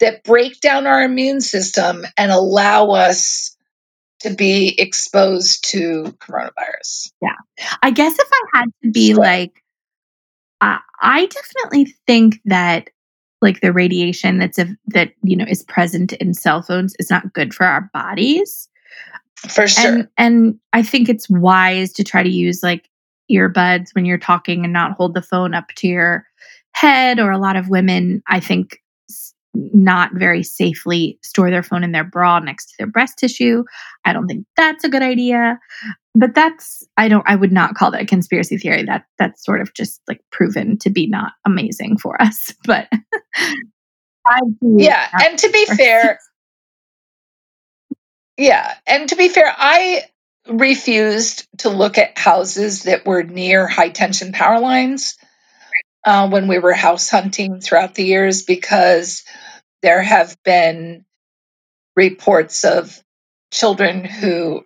that 0.00 0.24
break 0.24 0.60
down 0.60 0.86
our 0.86 1.02
immune 1.02 1.42
system 1.42 2.04
and 2.16 2.32
allow 2.32 2.90
us 2.92 3.53
to 4.24 4.34
be 4.34 4.74
exposed 4.80 5.68
to 5.70 6.16
coronavirus. 6.18 7.12
Yeah. 7.20 7.36
I 7.82 7.90
guess 7.90 8.18
if 8.18 8.28
I 8.32 8.58
had 8.58 8.68
to 8.82 8.90
be 8.90 9.12
like, 9.14 9.62
I, 10.60 10.80
I 11.00 11.26
definitely 11.26 11.94
think 12.06 12.40
that 12.46 12.88
like 13.42 13.60
the 13.60 13.72
radiation 13.72 14.38
that's 14.38 14.58
a, 14.58 14.74
that 14.88 15.12
you 15.22 15.36
know 15.36 15.44
is 15.46 15.62
present 15.62 16.14
in 16.14 16.32
cell 16.32 16.62
phones 16.62 16.94
is 16.98 17.10
not 17.10 17.34
good 17.34 17.52
for 17.52 17.66
our 17.66 17.90
bodies. 17.92 18.68
For 19.36 19.68
sure. 19.68 19.92
And 19.92 20.08
and 20.16 20.58
I 20.72 20.82
think 20.82 21.10
it's 21.10 21.28
wise 21.28 21.92
to 21.92 22.04
try 22.04 22.22
to 22.22 22.30
use 22.30 22.62
like 22.62 22.88
earbuds 23.30 23.94
when 23.94 24.06
you're 24.06 24.16
talking 24.16 24.64
and 24.64 24.72
not 24.72 24.92
hold 24.92 25.14
the 25.14 25.22
phone 25.22 25.52
up 25.52 25.68
to 25.76 25.86
your 25.86 26.26
head. 26.72 27.20
Or 27.20 27.30
a 27.30 27.38
lot 27.38 27.56
of 27.56 27.68
women, 27.68 28.22
I 28.26 28.40
think, 28.40 28.78
not 29.54 30.12
very 30.14 30.42
safely 30.42 31.18
store 31.22 31.50
their 31.50 31.62
phone 31.62 31.84
in 31.84 31.92
their 31.92 32.04
bra 32.04 32.38
next 32.38 32.66
to 32.66 32.74
their 32.78 32.86
breast 32.86 33.18
tissue. 33.18 33.64
I 34.04 34.12
don't 34.12 34.26
think 34.26 34.46
that's 34.56 34.84
a 34.84 34.88
good 34.88 35.02
idea. 35.02 35.58
But 36.14 36.34
that's 36.34 36.84
I 36.96 37.08
don't 37.08 37.24
I 37.26 37.36
would 37.36 37.52
not 37.52 37.74
call 37.74 37.90
that 37.92 38.02
a 38.02 38.06
conspiracy 38.06 38.56
theory. 38.56 38.84
That 38.84 39.04
that's 39.18 39.44
sort 39.44 39.60
of 39.60 39.74
just 39.74 40.00
like 40.08 40.20
proven 40.30 40.78
to 40.78 40.90
be 40.90 41.06
not 41.06 41.32
amazing 41.46 41.98
for 41.98 42.20
us. 42.20 42.52
But 42.64 42.88
I 44.26 44.40
Yeah, 44.62 45.08
and 45.12 45.38
to 45.38 45.50
be 45.50 45.66
fair, 45.66 46.18
yeah, 48.38 48.74
and 48.86 49.08
to 49.08 49.16
be 49.16 49.28
fair, 49.28 49.52
I 49.56 50.02
refused 50.48 51.46
to 51.58 51.70
look 51.70 51.98
at 51.98 52.18
houses 52.18 52.84
that 52.84 53.06
were 53.06 53.22
near 53.22 53.66
high 53.66 53.88
tension 53.88 54.32
power 54.32 54.60
lines 54.60 55.16
uh, 56.04 56.28
when 56.28 56.48
we 56.48 56.58
were 56.58 56.72
house 56.72 57.08
hunting 57.10 57.60
throughout 57.60 57.94
the 57.94 58.04
years 58.04 58.42
because 58.42 59.24
there 59.82 60.02
have 60.02 60.36
been 60.44 61.04
reports 61.96 62.64
of 62.64 63.02
children 63.52 64.04
who, 64.04 64.64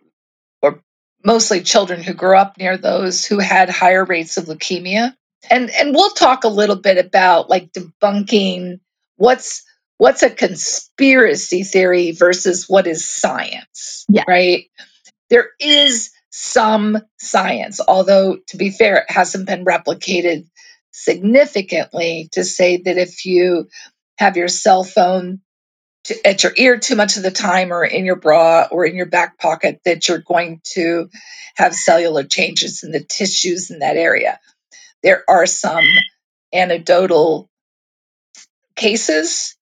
or 0.62 0.82
mostly 1.24 1.60
children 1.60 2.02
who 2.02 2.14
grew 2.14 2.36
up 2.36 2.58
near 2.58 2.76
those 2.76 3.24
who 3.24 3.38
had 3.38 3.68
higher 3.68 4.04
rates 4.04 4.36
of 4.36 4.46
leukemia. 4.46 5.14
And 5.50 5.70
and 5.70 5.94
we'll 5.94 6.10
talk 6.10 6.44
a 6.44 6.48
little 6.48 6.76
bit 6.76 6.98
about 6.98 7.48
like 7.48 7.72
debunking 7.72 8.80
what's 9.16 9.64
what's 9.98 10.22
a 10.22 10.30
conspiracy 10.30 11.62
theory 11.62 12.12
versus 12.12 12.68
what 12.68 12.86
is 12.86 13.08
science. 13.08 14.04
Yeah. 14.08 14.24
Right? 14.26 14.66
There 15.30 15.50
is 15.60 16.10
some 16.30 16.98
science, 17.18 17.80
although 17.86 18.38
to 18.48 18.56
be 18.56 18.70
fair, 18.70 18.98
it 18.98 19.10
hasn't 19.10 19.46
been 19.46 19.64
replicated 19.64 20.46
significantly 20.98 22.28
to 22.32 22.44
say 22.44 22.78
that 22.78 22.98
if 22.98 23.24
you 23.24 23.68
have 24.18 24.36
your 24.36 24.48
cell 24.48 24.82
phone 24.82 25.40
to, 26.04 26.26
at 26.26 26.42
your 26.42 26.52
ear 26.56 26.78
too 26.78 26.96
much 26.96 27.16
of 27.16 27.22
the 27.22 27.30
time 27.30 27.72
or 27.72 27.84
in 27.84 28.04
your 28.04 28.16
bra 28.16 28.66
or 28.70 28.84
in 28.84 28.96
your 28.96 29.06
back 29.06 29.38
pocket 29.38 29.80
that 29.84 30.08
you're 30.08 30.18
going 30.18 30.60
to 30.64 31.08
have 31.56 31.74
cellular 31.74 32.24
changes 32.24 32.82
in 32.82 32.90
the 32.90 33.00
tissues 33.02 33.70
in 33.70 33.78
that 33.78 33.96
area. 33.96 34.40
There 35.02 35.22
are 35.28 35.46
some 35.46 35.84
anecdotal 36.52 37.48
cases, 38.74 39.56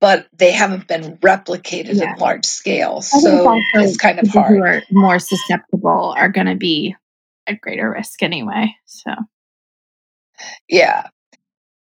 but 0.00 0.26
they 0.34 0.52
haven't 0.52 0.86
been 0.86 1.16
replicated 1.18 1.94
Yeah. 1.94 2.12
in 2.12 2.18
large 2.18 2.44
scale. 2.44 3.00
So 3.00 3.62
it's 3.74 3.96
kind 3.96 4.18
of 4.18 4.26
people 4.26 4.42
who 4.42 4.62
are 4.62 4.82
more 4.90 5.18
susceptible 5.18 6.14
are 6.16 6.28
going 6.28 6.48
to 6.48 6.56
be 6.56 6.94
at 7.46 7.60
greater 7.60 7.90
risk 7.90 8.22
anyway. 8.22 8.74
So 8.84 9.14
Yeah. 10.68 11.08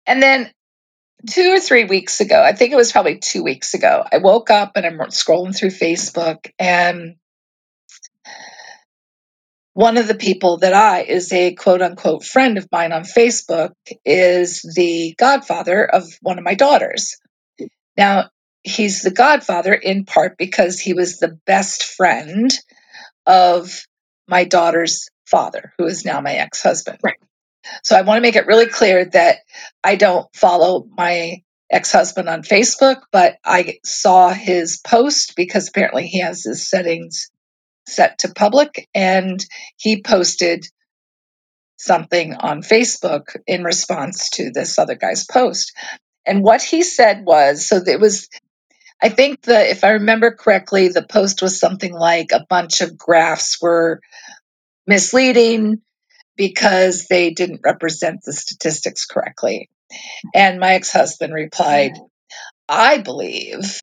And 0.06 0.22
then 0.22 0.52
two 1.30 1.54
or 1.54 1.60
three 1.60 1.86
weeks 1.86 2.20
ago, 2.20 2.42
I 2.42 2.54
think 2.54 2.74
it 2.74 2.78
was 2.78 2.92
probably 2.92 3.20
two 3.20 3.44
weeks 3.44 3.74
ago, 3.74 4.04
I 4.12 4.18
woke 4.18 4.50
up 4.50 4.74
and 4.76 4.86
I'm 4.86 4.98
scrolling 5.10 5.56
through 5.56 5.70
Facebook 5.70 6.52
and 6.58 7.16
one 9.74 9.98
of 9.98 10.08
the 10.08 10.16
people 10.16 10.58
that 10.58 10.74
I 10.74 11.04
is 11.04 11.32
a 11.32 11.54
quote 11.54 11.82
unquote 11.82 12.24
friend 12.24 12.58
of 12.58 12.68
mine 12.72 12.92
on 12.92 13.04
Facebook 13.04 13.72
is 14.04 14.62
the 14.76 15.16
godfather 15.18 15.86
of 15.86 16.04
one 16.22 16.38
of 16.38 16.44
my 16.44 16.56
daughters. 16.56 17.16
Now, 17.98 18.30
he's 18.64 19.02
the 19.02 19.12
godfather 19.12 19.74
in 19.74 20.06
part 20.06 20.38
because 20.38 20.80
he 20.80 20.94
was 20.94 21.18
the 21.18 21.40
best 21.46 21.84
friend 21.84 22.52
of 23.26 23.86
my 24.28 24.44
daughter's 24.44 25.10
father, 25.26 25.74
who 25.78 25.86
is 25.86 26.06
now 26.06 26.22
my 26.22 26.34
ex 26.34 26.62
husband. 26.62 27.00
Right. 27.04 27.18
So 27.84 27.96
I 27.96 28.02
want 28.02 28.18
to 28.18 28.22
make 28.22 28.36
it 28.36 28.48
really 28.48 28.68
clear 28.68 29.06
that 29.06 29.40
I 29.84 29.96
don't 29.96 30.28
follow 30.36 30.88
my 30.98 31.44
ex 31.72 31.92
husband 31.92 32.28
on 32.28 32.44
Facebook, 32.44 33.02
but 33.12 33.38
I 33.46 33.80
saw 33.86 34.30
his 34.30 34.78
post 34.86 35.36
because 35.36 35.70
apparently 35.70 36.08
he 36.08 36.20
has 36.20 36.44
his 36.44 36.70
settings 36.70 37.30
set 37.88 38.20
to 38.20 38.34
public 38.34 38.88
and 38.94 39.44
he 39.78 40.02
posted 40.02 40.66
something 41.78 42.36
on 42.36 42.62
Facebook 42.62 43.36
in 43.48 43.64
response 43.64 44.30
to 44.32 44.52
this 44.52 44.78
other 44.78 44.96
guy's 44.96 45.26
post. 45.26 45.74
And 46.26 46.44
what 46.44 46.62
he 46.62 46.84
said 46.84 47.26
was 47.26 47.68
so 47.68 47.78
it 47.86 48.00
was 48.00 48.30
I 49.02 49.10
think 49.10 49.42
the 49.42 49.70
if 49.70 49.84
I 49.84 49.92
remember 49.92 50.32
correctly 50.32 50.90
the 50.90 51.02
post 51.02 51.42
was 51.42 51.60
something 51.60 51.94
like 51.94 52.32
a 52.32 52.46
bunch 52.48 52.82
of 52.82 52.98
graphs 52.98 53.60
were 53.62 54.00
misleading 54.86 55.82
because 56.38 57.08
they 57.08 57.32
didn't 57.32 57.62
represent 57.64 58.22
the 58.24 58.34
statistics 58.34 59.06
correctly. 59.06 59.70
And 60.36 60.60
my 60.60 60.74
ex-husband 60.76 61.34
replied, 61.34 61.94
I 62.70 63.00
believe 63.00 63.82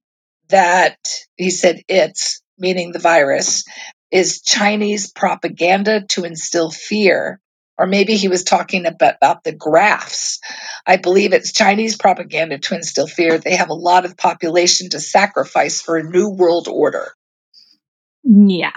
that 0.49 0.99
he 1.37 1.51
said 1.51 1.83
it's 1.89 2.43
meaning 2.59 2.93
the 2.93 2.99
virus 2.99 3.65
is 4.11 4.43
Chinese 4.43 5.13
propaganda 5.13 6.03
to 6.09 6.25
instill 6.25 6.71
fear. 6.71 7.41
Or 7.79 7.87
maybe 7.87 8.17
he 8.17 8.29
was 8.29 8.45
talking 8.45 8.87
about, 8.87 9.17
about 9.17 9.45
the 9.45 9.53
graphs. 9.53 10.41
I 10.87 10.97
believe 10.97 11.33
it's 11.33 11.53
Chinese 11.53 11.97
propaganda 11.97 12.59
to 12.59 12.75
instill 12.75 13.07
fear. 13.07 13.39
They 13.39 13.57
have 13.57 13.71
a 13.71 13.75
lot 13.75 14.05
of 14.05 14.17
population 14.17 14.91
to 14.91 15.01
sacrifice 15.01 15.81
for 15.81 15.97
a 15.97 16.05
new 16.05 16.29
world 16.31 16.69
order. 16.69 17.13
yeah, 18.25 18.73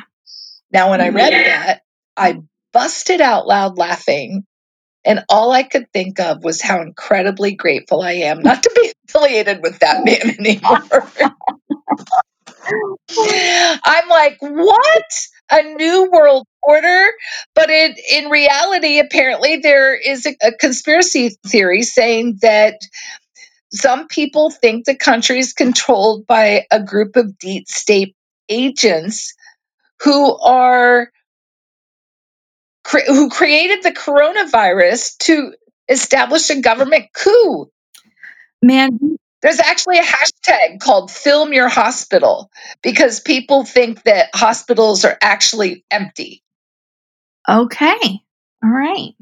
Now, 0.72 0.92
when 0.92 1.02
I 1.02 1.10
read 1.10 1.34
Yeah. 1.34 1.44
that, 1.44 1.82
I 2.18 2.42
busted 2.74 3.22
out 3.22 3.48
loud 3.48 3.78
laughing. 3.78 4.46
And 5.06 5.24
all 5.30 5.52
I 5.52 5.64
could 5.64 5.92
think 5.94 6.20
of 6.20 6.44
was 6.44 6.62
how 6.62 6.82
incredibly 6.82 7.56
grateful 7.56 8.02
I 8.02 8.14
am 8.14 8.42
not 8.42 8.64
to 8.64 8.72
be 8.76 8.94
affiliated 9.10 9.62
with 9.64 9.80
that 9.80 10.06
man 10.06 10.36
anymore. 10.40 11.12
I'm 13.86 14.10
like, 14.10 14.38
what? 14.42 15.28
a 15.52 15.64
new 15.76 16.10
world 16.12 16.48
order, 16.64 17.08
but 17.54 17.70
it, 17.70 18.00
in 18.12 18.30
reality, 18.30 19.00
apparently, 19.00 19.58
there 19.58 19.96
is 19.96 20.26
a, 20.26 20.36
a 20.42 20.52
conspiracy 20.54 21.38
theory 21.46 21.84
saying 21.84 22.40
that 22.42 22.76
some 23.74 24.08
people 24.08 24.50
think 24.50 24.86
the 24.86 24.96
country 24.96 25.40
is 25.40 25.54
controlled 25.54 26.26
by 26.28 26.66
a 26.72 26.82
group 26.82 27.16
of 27.16 27.38
deep 27.38 27.68
state 27.68 28.16
agents 28.50 29.34
who 30.02 30.38
are 30.40 31.12
cre- 32.84 33.08
who 33.08 33.30
created 33.30 33.84
the 33.84 33.92
coronavirus 33.92 35.18
to 35.20 35.54
establish 35.90 36.50
a 36.52 36.62
government 36.62 37.08
coup. 37.14 37.72
Man, 38.64 38.90
There's 39.44 39.60
actually 39.62 40.00
a 40.00 40.04
hashtag 40.04 40.82
called 40.82 41.12
Film 41.12 41.54
Your 41.54 41.70
Hospital 41.70 42.52
because 42.84 43.22
people 43.22 43.66
think 43.66 44.04
that 44.04 44.32
hospitals 44.36 45.06
are 45.06 45.18
actually 45.22 45.86
empty. 45.92 46.44
okay. 47.50 48.22
All 48.64 48.72
right. 48.72 49.14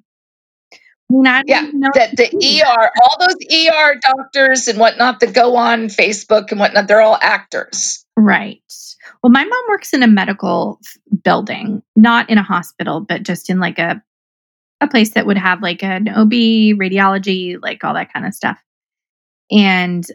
I 1.09 1.13
mean, 1.13 1.27
I 1.27 1.43
don't 1.43 1.47
Yeah, 1.47 1.61
know 1.73 1.89
that 1.95 2.17
the 2.17 2.25
ER, 2.63 2.91
all 3.03 3.17
those 3.19 3.37
ER 3.51 3.99
doctors 4.01 4.67
and 4.69 4.79
whatnot 4.79 5.21
that 5.21 5.33
go 5.33 5.57
on 5.57 5.87
Facebook 5.87 6.51
and 6.51 6.59
whatnot, 6.59 6.87
they're 6.87 7.01
all 7.01 7.17
actors. 7.21 8.05
Right. 8.21 8.61
Well, 9.23 9.31
my 9.31 9.45
mom 9.45 9.63
works 9.69 9.93
in 9.93 10.03
a 10.03 10.07
medical 10.07 10.77
building, 11.23 11.81
not 11.95 12.29
in 12.29 12.37
a 12.37 12.43
hospital, 12.43 12.99
but 12.99 13.23
just 13.23 13.49
in 13.49 13.61
like 13.61 13.79
a 13.79 14.03
a 14.81 14.87
place 14.89 15.11
that 15.13 15.25
would 15.25 15.37
have 15.37 15.61
like 15.61 15.83
an 15.83 16.09
OB, 16.09 16.31
radiology, 16.77 17.57
like 17.61 17.83
all 17.85 17.93
that 17.93 18.11
kind 18.11 18.25
of 18.25 18.33
stuff. 18.33 18.57
And 19.49 20.05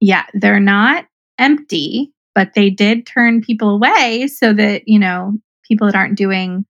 yeah, 0.00 0.24
they're 0.34 0.60
not 0.60 1.06
empty, 1.38 2.12
but 2.34 2.52
they 2.54 2.68
did 2.68 3.06
turn 3.06 3.40
people 3.40 3.70
away 3.70 4.26
so 4.28 4.52
that, 4.52 4.82
you 4.86 4.98
know, 4.98 5.32
people 5.66 5.86
that 5.86 5.96
aren't 5.96 6.18
doing 6.18 6.66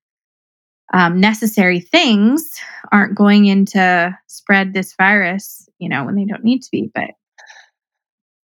um, 0.92 1.18
necessary 1.20 1.80
things 1.80 2.60
aren't 2.92 3.16
going 3.16 3.46
in 3.46 3.66
to 3.66 4.16
spread 4.28 4.74
this 4.74 4.94
virus, 4.96 5.68
you 5.78 5.88
know, 5.88 6.04
when 6.04 6.14
they 6.14 6.24
don't 6.24 6.44
need 6.44 6.62
to 6.62 6.70
be. 6.70 6.90
But 6.94 7.10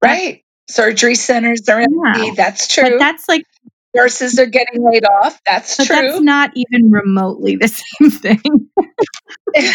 Right. 0.04 0.44
Surgery 0.70 1.16
centers 1.16 1.68
are 1.70 1.80
empty. 1.82 2.28
Yeah. 2.28 2.34
That's 2.36 2.74
but 2.76 2.88
true. 2.88 2.98
that's 3.00 3.28
like 3.28 3.44
Nurses 3.96 4.40
are 4.40 4.46
getting 4.46 4.84
laid 4.90 5.04
off. 5.06 5.40
That's 5.46 5.76
But 5.78 5.88
true. 5.88 5.96
that's 5.96 6.22
not 6.22 6.52
even 6.56 6.92
remotely 6.92 7.58
the 7.58 7.68
same 8.02 8.10
thing. 8.12 8.70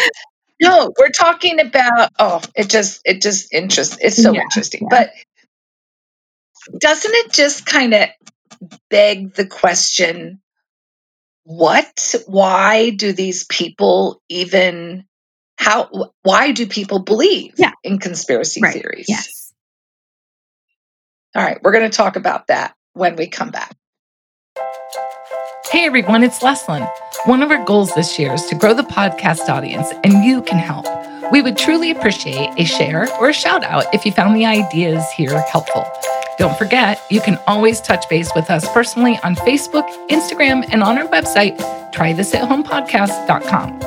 No, 0.59 0.91
we're 0.99 1.09
talking 1.09 1.59
about 1.59 2.09
oh, 2.17 2.41
it 2.55 2.67
just 2.67 3.01
it 3.05 3.21
just 3.21 3.53
interest 3.53 3.99
it's 4.01 4.21
so 4.21 4.33
Yeah, 4.33 4.41
interesting. 4.41 4.87
yeah. 4.89 5.05
But 6.71 6.79
doesn't 6.79 7.13
it 7.13 7.31
just 7.31 7.65
kind 7.65 7.93
of 7.93 8.09
beg 8.89 9.33
the 9.35 9.45
question 9.45 10.41
what 11.43 12.15
why 12.25 12.89
do 12.89 13.13
these 13.13 13.45
people 13.45 14.19
even 14.29 15.05
how 15.57 16.11
why 16.23 16.51
do 16.51 16.65
people 16.65 16.99
believe 16.99 17.53
Yeah. 17.57 17.73
in 17.83 17.99
conspiracy 17.99 18.59
right. 18.61 18.73
theories? 18.73 19.05
Yes. 19.07 19.36
All 21.37 21.43
right, 21.43 21.61
we're 21.63 21.71
going 21.71 21.87
to 21.87 21.95
talk 21.95 22.15
about 22.15 22.47
that 22.47 22.73
when 22.93 23.15
we 23.15 23.27
come 23.27 23.51
back. 23.51 23.77
Hey 25.71 25.85
everyone, 25.85 26.23
it's 26.23 26.41
Leslin. 26.41 26.81
One 27.25 27.43
of 27.43 27.51
our 27.51 27.63
goals 27.63 27.93
this 27.93 28.17
year 28.17 28.33
is 28.33 28.47
to 28.47 28.55
grow 28.55 28.73
the 28.73 28.81
podcast 28.81 29.47
audience, 29.47 29.87
and 30.03 30.23
you 30.23 30.41
can 30.41 30.57
help. 30.57 30.87
We 31.31 31.43
would 31.43 31.55
truly 31.55 31.91
appreciate 31.91 32.49
a 32.57 32.65
share 32.65 33.07
or 33.19 33.29
a 33.29 33.33
shout 33.33 33.63
out 33.63 33.85
if 33.93 34.03
you 34.03 34.11
found 34.11 34.35
the 34.35 34.47
ideas 34.47 35.05
here 35.11 35.39
helpful. 35.41 35.85
Don't 36.39 36.57
forget, 36.57 36.99
you 37.11 37.21
can 37.21 37.37
always 37.45 37.81
touch 37.81 38.09
base 38.09 38.31
with 38.35 38.49
us 38.49 38.67
personally 38.73 39.19
on 39.23 39.35
Facebook, 39.35 39.87
Instagram, 40.07 40.67
and 40.71 40.81
on 40.81 40.97
our 40.97 41.07
website, 41.09 41.55
trythisathomepodcast.com. 41.91 43.79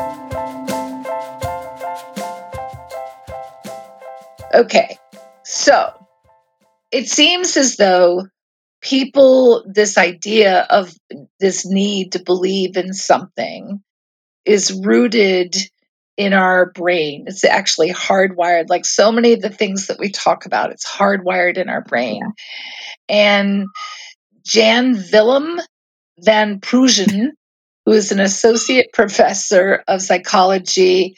Okay. 4.54 4.96
So 5.42 5.99
it 6.92 7.08
seems 7.08 7.56
as 7.56 7.76
though 7.76 8.26
people, 8.80 9.64
this 9.66 9.98
idea 9.98 10.66
of 10.68 10.92
this 11.38 11.66
need 11.66 12.12
to 12.12 12.22
believe 12.22 12.76
in 12.76 12.92
something 12.92 13.82
is 14.44 14.72
rooted 14.72 15.56
in 16.16 16.32
our 16.32 16.70
brain. 16.72 17.24
It's 17.26 17.44
actually 17.44 17.92
hardwired. 17.92 18.68
Like 18.68 18.84
so 18.84 19.12
many 19.12 19.32
of 19.32 19.40
the 19.40 19.50
things 19.50 19.86
that 19.86 19.98
we 19.98 20.10
talk 20.10 20.46
about, 20.46 20.70
it's 20.70 20.88
hardwired 20.88 21.56
in 21.56 21.68
our 21.68 21.82
brain. 21.82 22.22
And 23.08 23.66
Jan 24.44 25.02
Willem 25.12 25.60
van 26.18 26.60
Prooijen, 26.60 27.30
who 27.86 27.92
is 27.92 28.12
an 28.12 28.20
associate 28.20 28.92
professor 28.92 29.82
of 29.88 30.02
psychology 30.02 31.16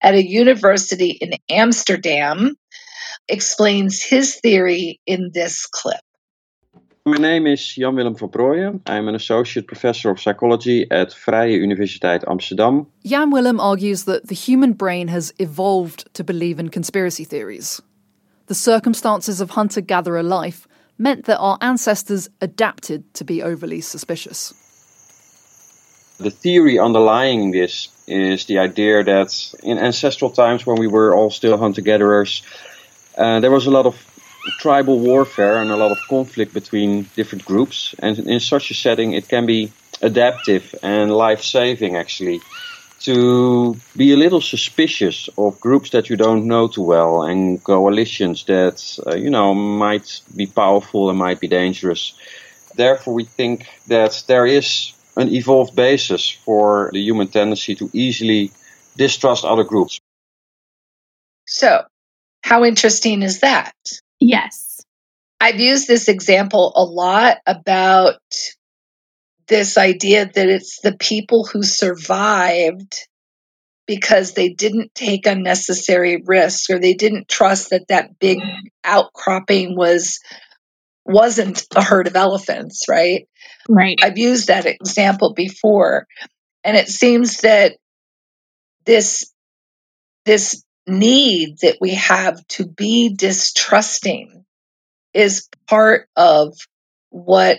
at 0.00 0.14
a 0.14 0.26
university 0.26 1.10
in 1.10 1.32
Amsterdam, 1.50 2.54
explains 3.28 4.02
his 4.02 4.36
theory 4.36 5.00
in 5.06 5.30
this 5.32 5.66
clip. 5.66 6.00
My 7.06 7.16
name 7.16 7.46
is 7.46 7.74
Jan 7.74 7.94
Willem 7.96 8.14
van 8.14 8.28
Prooijen. 8.28 8.80
I'm 8.86 9.08
an 9.08 9.14
associate 9.14 9.66
professor 9.66 10.10
of 10.10 10.20
psychology 10.20 10.86
at 10.90 11.08
Vrije 11.08 11.58
Universiteit 11.58 12.22
Amsterdam. 12.28 12.86
Jan 13.04 13.30
Willem 13.30 13.60
argues 13.60 14.04
that 14.04 14.28
the 14.28 14.34
human 14.34 14.74
brain 14.74 15.08
has 15.08 15.32
evolved 15.38 16.12
to 16.14 16.22
believe 16.22 16.58
in 16.58 16.68
conspiracy 16.68 17.24
theories. 17.24 17.80
The 18.46 18.54
circumstances 18.54 19.40
of 19.40 19.50
hunter 19.50 19.80
gatherer 19.80 20.22
life 20.22 20.68
meant 20.98 21.24
that 21.24 21.38
our 21.38 21.56
ancestors 21.62 22.28
adapted 22.42 23.14
to 23.14 23.24
be 23.24 23.42
overly 23.42 23.80
suspicious. 23.80 24.52
The 26.18 26.30
theory 26.30 26.78
underlying 26.78 27.52
this 27.52 27.88
is 28.06 28.46
the 28.46 28.58
idea 28.58 29.04
that 29.04 29.54
in 29.62 29.78
ancestral 29.78 30.30
times, 30.30 30.66
when 30.66 30.78
we 30.78 30.88
were 30.88 31.14
all 31.14 31.30
still 31.30 31.56
hunter 31.56 31.80
gatherers, 31.80 32.42
uh, 33.18 33.40
there 33.40 33.50
was 33.50 33.66
a 33.66 33.70
lot 33.70 33.84
of 33.86 33.96
tribal 34.58 34.98
warfare 35.00 35.56
and 35.56 35.70
a 35.70 35.76
lot 35.76 35.90
of 35.90 35.98
conflict 36.08 36.54
between 36.54 37.08
different 37.16 37.44
groups. 37.44 37.94
And 37.98 38.18
in 38.18 38.40
such 38.40 38.70
a 38.70 38.74
setting, 38.74 39.12
it 39.12 39.28
can 39.28 39.44
be 39.44 39.72
adaptive 40.00 40.74
and 40.82 41.12
life 41.12 41.42
saving 41.42 41.96
actually 41.96 42.40
to 43.00 43.76
be 43.96 44.12
a 44.12 44.16
little 44.16 44.40
suspicious 44.40 45.28
of 45.38 45.60
groups 45.60 45.90
that 45.90 46.10
you 46.10 46.16
don't 46.16 46.46
know 46.46 46.66
too 46.68 46.82
well 46.82 47.22
and 47.22 47.62
coalitions 47.62 48.44
that, 48.44 48.98
uh, 49.06 49.14
you 49.14 49.30
know, 49.30 49.54
might 49.54 50.20
be 50.34 50.46
powerful 50.46 51.08
and 51.10 51.18
might 51.18 51.40
be 51.40 51.48
dangerous. 51.48 52.14
Therefore, 52.74 53.14
we 53.14 53.24
think 53.24 53.66
that 53.86 54.22
there 54.26 54.46
is 54.46 54.92
an 55.16 55.28
evolved 55.32 55.74
basis 55.76 56.30
for 56.30 56.90
the 56.92 57.00
human 57.00 57.28
tendency 57.28 57.74
to 57.76 57.90
easily 57.92 58.50
distrust 58.96 59.44
other 59.44 59.64
groups. 59.64 60.00
So, 61.46 61.84
how 62.48 62.64
interesting 62.64 63.20
is 63.20 63.40
that? 63.40 63.74
Yes. 64.20 64.80
I've 65.38 65.60
used 65.60 65.86
this 65.86 66.08
example 66.08 66.72
a 66.74 66.82
lot 66.82 67.36
about 67.46 68.20
this 69.48 69.76
idea 69.76 70.24
that 70.24 70.48
it's 70.48 70.80
the 70.80 70.96
people 70.96 71.44
who 71.44 71.62
survived 71.62 73.06
because 73.86 74.32
they 74.32 74.48
didn't 74.48 74.94
take 74.94 75.26
unnecessary 75.26 76.22
risks 76.24 76.70
or 76.70 76.78
they 76.78 76.94
didn't 76.94 77.28
trust 77.28 77.68
that 77.68 77.88
that 77.90 78.18
big 78.18 78.38
outcropping 78.82 79.76
was 79.76 80.18
wasn't 81.04 81.66
a 81.76 81.82
herd 81.82 82.06
of 82.06 82.16
elephants 82.16 82.86
right 82.88 83.28
Right. 83.68 83.98
i've 84.02 84.18
used 84.18 84.48
that 84.48 84.64
example 84.64 85.34
before 85.34 86.06
and 86.64 86.78
it 86.78 86.88
seems 86.88 87.42
that 87.42 87.76
this 88.86 89.32
this 90.24 90.62
need 90.88 91.58
that 91.60 91.78
we 91.80 91.94
have 91.94 92.46
to 92.48 92.66
be 92.66 93.14
distrusting 93.14 94.44
is 95.14 95.48
part 95.66 96.08
of 96.16 96.54
what 97.10 97.58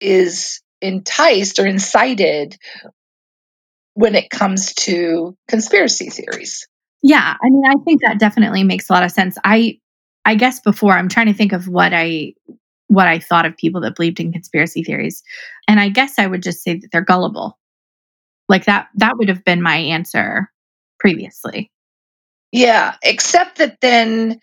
is 0.00 0.60
enticed 0.80 1.58
or 1.58 1.66
incited 1.66 2.56
when 3.94 4.14
it 4.14 4.30
comes 4.30 4.72
to 4.74 5.36
conspiracy 5.48 6.10
theories. 6.10 6.66
Yeah. 7.02 7.34
I 7.42 7.50
mean, 7.50 7.64
I 7.66 7.74
think 7.84 8.02
that 8.02 8.18
definitely 8.18 8.64
makes 8.64 8.88
a 8.88 8.92
lot 8.92 9.04
of 9.04 9.10
sense. 9.10 9.36
I 9.44 9.78
I 10.24 10.34
guess 10.34 10.60
before 10.60 10.92
I'm 10.92 11.08
trying 11.08 11.26
to 11.26 11.34
think 11.34 11.52
of 11.52 11.66
what 11.66 11.92
I 11.92 12.34
what 12.88 13.08
I 13.08 13.18
thought 13.18 13.46
of 13.46 13.56
people 13.56 13.80
that 13.82 13.96
believed 13.96 14.20
in 14.20 14.32
conspiracy 14.32 14.82
theories. 14.82 15.22
And 15.68 15.78
I 15.78 15.88
guess 15.88 16.18
I 16.18 16.26
would 16.26 16.42
just 16.42 16.62
say 16.62 16.78
that 16.78 16.88
they're 16.92 17.00
gullible. 17.02 17.58
Like 18.48 18.64
that 18.66 18.88
that 18.96 19.16
would 19.16 19.28
have 19.28 19.44
been 19.44 19.62
my 19.62 19.76
answer 19.76 20.50
previously. 20.98 21.70
Yeah, 22.52 22.94
except 23.02 23.58
that 23.58 23.80
then 23.80 24.40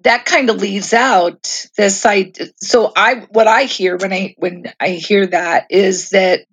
that 0.00 0.24
kind 0.24 0.50
of 0.50 0.56
leaves 0.56 0.92
out 0.92 1.66
this 1.76 2.00
side. 2.00 2.36
So 2.56 2.92
I 2.96 3.26
what 3.30 3.46
I 3.46 3.64
hear 3.64 3.96
when 3.96 4.12
I 4.12 4.34
when 4.38 4.72
I 4.80 4.90
hear 4.90 5.26
that 5.28 5.66
is 5.70 6.10
that 6.10 6.46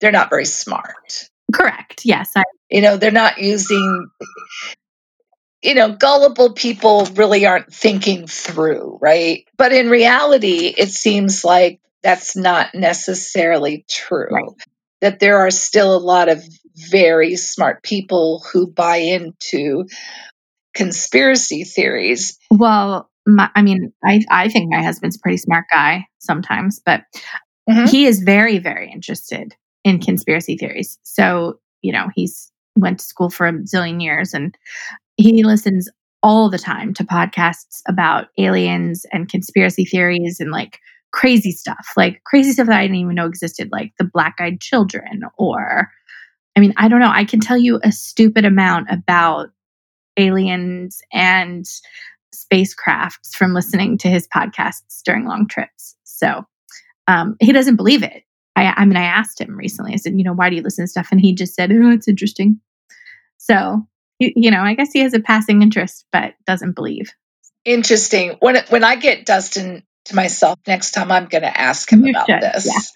they're 0.00 0.12
not 0.12 0.30
very 0.30 0.46
smart. 0.46 1.28
Correct. 1.52 2.02
Yes. 2.04 2.32
I, 2.36 2.44
You 2.70 2.80
know, 2.80 2.96
they're 2.96 3.10
not 3.10 3.38
using 3.38 4.08
you 5.62 5.74
know, 5.74 5.92
gullible 5.92 6.52
people 6.52 7.06
really 7.14 7.44
aren't 7.44 7.72
thinking 7.72 8.26
through, 8.26 8.98
right? 9.00 9.46
But 9.58 9.72
in 9.72 9.90
reality, 9.90 10.72
it 10.76 10.90
seems 10.90 11.44
like 11.44 11.80
that's 12.02 12.34
not 12.34 12.74
necessarily 12.74 13.84
true. 13.88 14.28
Right. 14.30 14.44
That 15.02 15.20
there 15.20 15.38
are 15.38 15.50
still 15.50 15.94
a 15.94 15.98
lot 15.98 16.28
of 16.28 16.42
very 16.74 17.36
smart 17.36 17.82
people 17.82 18.42
who 18.52 18.66
buy 18.66 18.96
into 18.96 19.86
conspiracy 20.74 21.64
theories. 21.64 22.38
Well, 22.50 23.10
my, 23.26 23.50
I 23.54 23.62
mean, 23.62 23.92
I, 24.04 24.22
I 24.30 24.48
think 24.48 24.70
my 24.70 24.82
husband's 24.82 25.16
a 25.16 25.20
pretty 25.20 25.36
smart 25.38 25.66
guy 25.70 26.06
sometimes, 26.18 26.80
but 26.84 27.02
Mhm. 27.68 27.88
he 27.88 28.06
is 28.06 28.20
very, 28.20 28.58
very 28.58 28.90
interested 28.90 29.54
in 29.84 30.00
conspiracy 30.00 30.56
theories. 30.56 30.98
So, 31.02 31.60
you 31.82 31.92
know, 31.92 32.08
he's 32.14 32.50
went 32.76 32.98
to 32.98 33.04
school 33.04 33.30
for 33.30 33.46
a 33.46 33.52
zillion 33.52 34.02
years 34.02 34.34
and 34.34 34.56
he 35.16 35.44
listens 35.44 35.88
all 36.22 36.50
the 36.50 36.58
time 36.58 36.94
to 36.94 37.04
podcasts 37.04 37.80
about 37.88 38.28
aliens 38.38 39.06
and 39.12 39.28
conspiracy 39.28 39.84
theories 39.84 40.38
and 40.40 40.50
like 40.50 40.78
crazy 41.12 41.52
stuff, 41.52 41.86
like 41.96 42.22
crazy 42.24 42.52
stuff 42.52 42.66
that 42.66 42.78
I 42.78 42.82
didn't 42.82 42.96
even 42.96 43.14
know 43.14 43.26
existed, 43.26 43.68
like 43.72 43.92
the 43.98 44.04
black 44.04 44.36
eyed 44.40 44.60
children 44.60 45.22
or 45.38 45.90
I 46.56 46.60
mean, 46.60 46.74
I 46.76 46.88
don't 46.88 47.00
know. 47.00 47.10
I 47.12 47.24
can 47.24 47.40
tell 47.40 47.56
you 47.56 47.78
a 47.84 47.92
stupid 47.92 48.44
amount 48.44 48.88
about 48.90 49.50
aliens 50.16 51.00
and 51.12 51.64
spacecrafts 52.34 53.34
from 53.34 53.54
listening 53.54 53.98
to 53.98 54.08
his 54.08 54.28
podcasts 54.28 55.02
during 55.04 55.26
long 55.26 55.46
trips. 55.48 55.96
So 56.04 56.44
um, 57.08 57.36
he 57.40 57.52
doesn't 57.52 57.76
believe 57.76 58.02
it. 58.02 58.22
I, 58.56 58.74
I 58.76 58.84
mean, 58.84 58.96
I 58.96 59.04
asked 59.04 59.40
him 59.40 59.56
recently. 59.56 59.92
I 59.92 59.96
said, 59.96 60.16
you 60.16 60.24
know, 60.24 60.32
why 60.32 60.50
do 60.50 60.56
you 60.56 60.62
listen 60.62 60.84
to 60.84 60.88
stuff? 60.88 61.08
And 61.10 61.20
he 61.20 61.34
just 61.34 61.54
said, 61.54 61.72
oh, 61.72 61.90
it's 61.90 62.08
interesting. 62.08 62.60
So 63.38 63.86
you, 64.20 64.32
you 64.36 64.50
know, 64.52 64.60
I 64.60 64.74
guess 64.74 64.92
he 64.92 65.00
has 65.00 65.14
a 65.14 65.20
passing 65.20 65.62
interest, 65.62 66.04
but 66.12 66.34
doesn't 66.46 66.76
believe. 66.76 67.12
Interesting. 67.64 68.36
When 68.40 68.56
when 68.68 68.84
I 68.84 68.96
get 68.96 69.26
Dustin 69.26 69.82
to 70.06 70.14
myself 70.14 70.58
next 70.66 70.92
time, 70.92 71.10
I'm 71.10 71.26
going 71.26 71.42
to 71.42 71.60
ask 71.60 71.90
him 71.90 72.04
You 72.04 72.12
about 72.12 72.26
should, 72.26 72.40
this. 72.40 72.92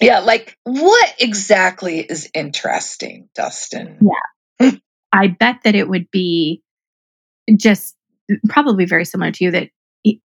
Yeah. 0.00 0.20
like 0.20 0.56
what 0.64 1.14
exactly 1.18 2.00
is 2.00 2.30
interesting, 2.34 3.28
Dustin? 3.34 3.98
I 5.12 5.28
bet 5.28 5.56
that 5.64 5.74
it 5.74 5.88
would 5.88 6.10
be 6.10 6.62
just 7.56 7.96
probably 8.48 8.84
very 8.84 9.04
similar 9.04 9.32
to 9.32 9.44
you 9.44 9.50
that 9.50 9.68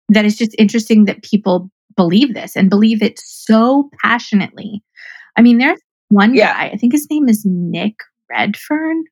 that 0.08 0.24
is 0.24 0.36
just 0.36 0.54
interesting 0.58 1.04
that 1.06 1.22
people 1.22 1.70
believe 1.96 2.34
this 2.34 2.56
and 2.56 2.68
believe 2.68 3.02
it 3.02 3.18
so 3.18 3.88
passionately. 4.02 4.82
I 5.36 5.42
mean, 5.42 5.58
there's 5.58 5.80
one 6.08 6.34
Yeah. 6.34 6.52
guy, 6.52 6.70
I 6.72 6.76
think 6.76 6.92
his 6.92 7.06
name 7.10 7.28
is 7.28 7.42
Nick 7.46 7.94
Redfern. 8.30 9.04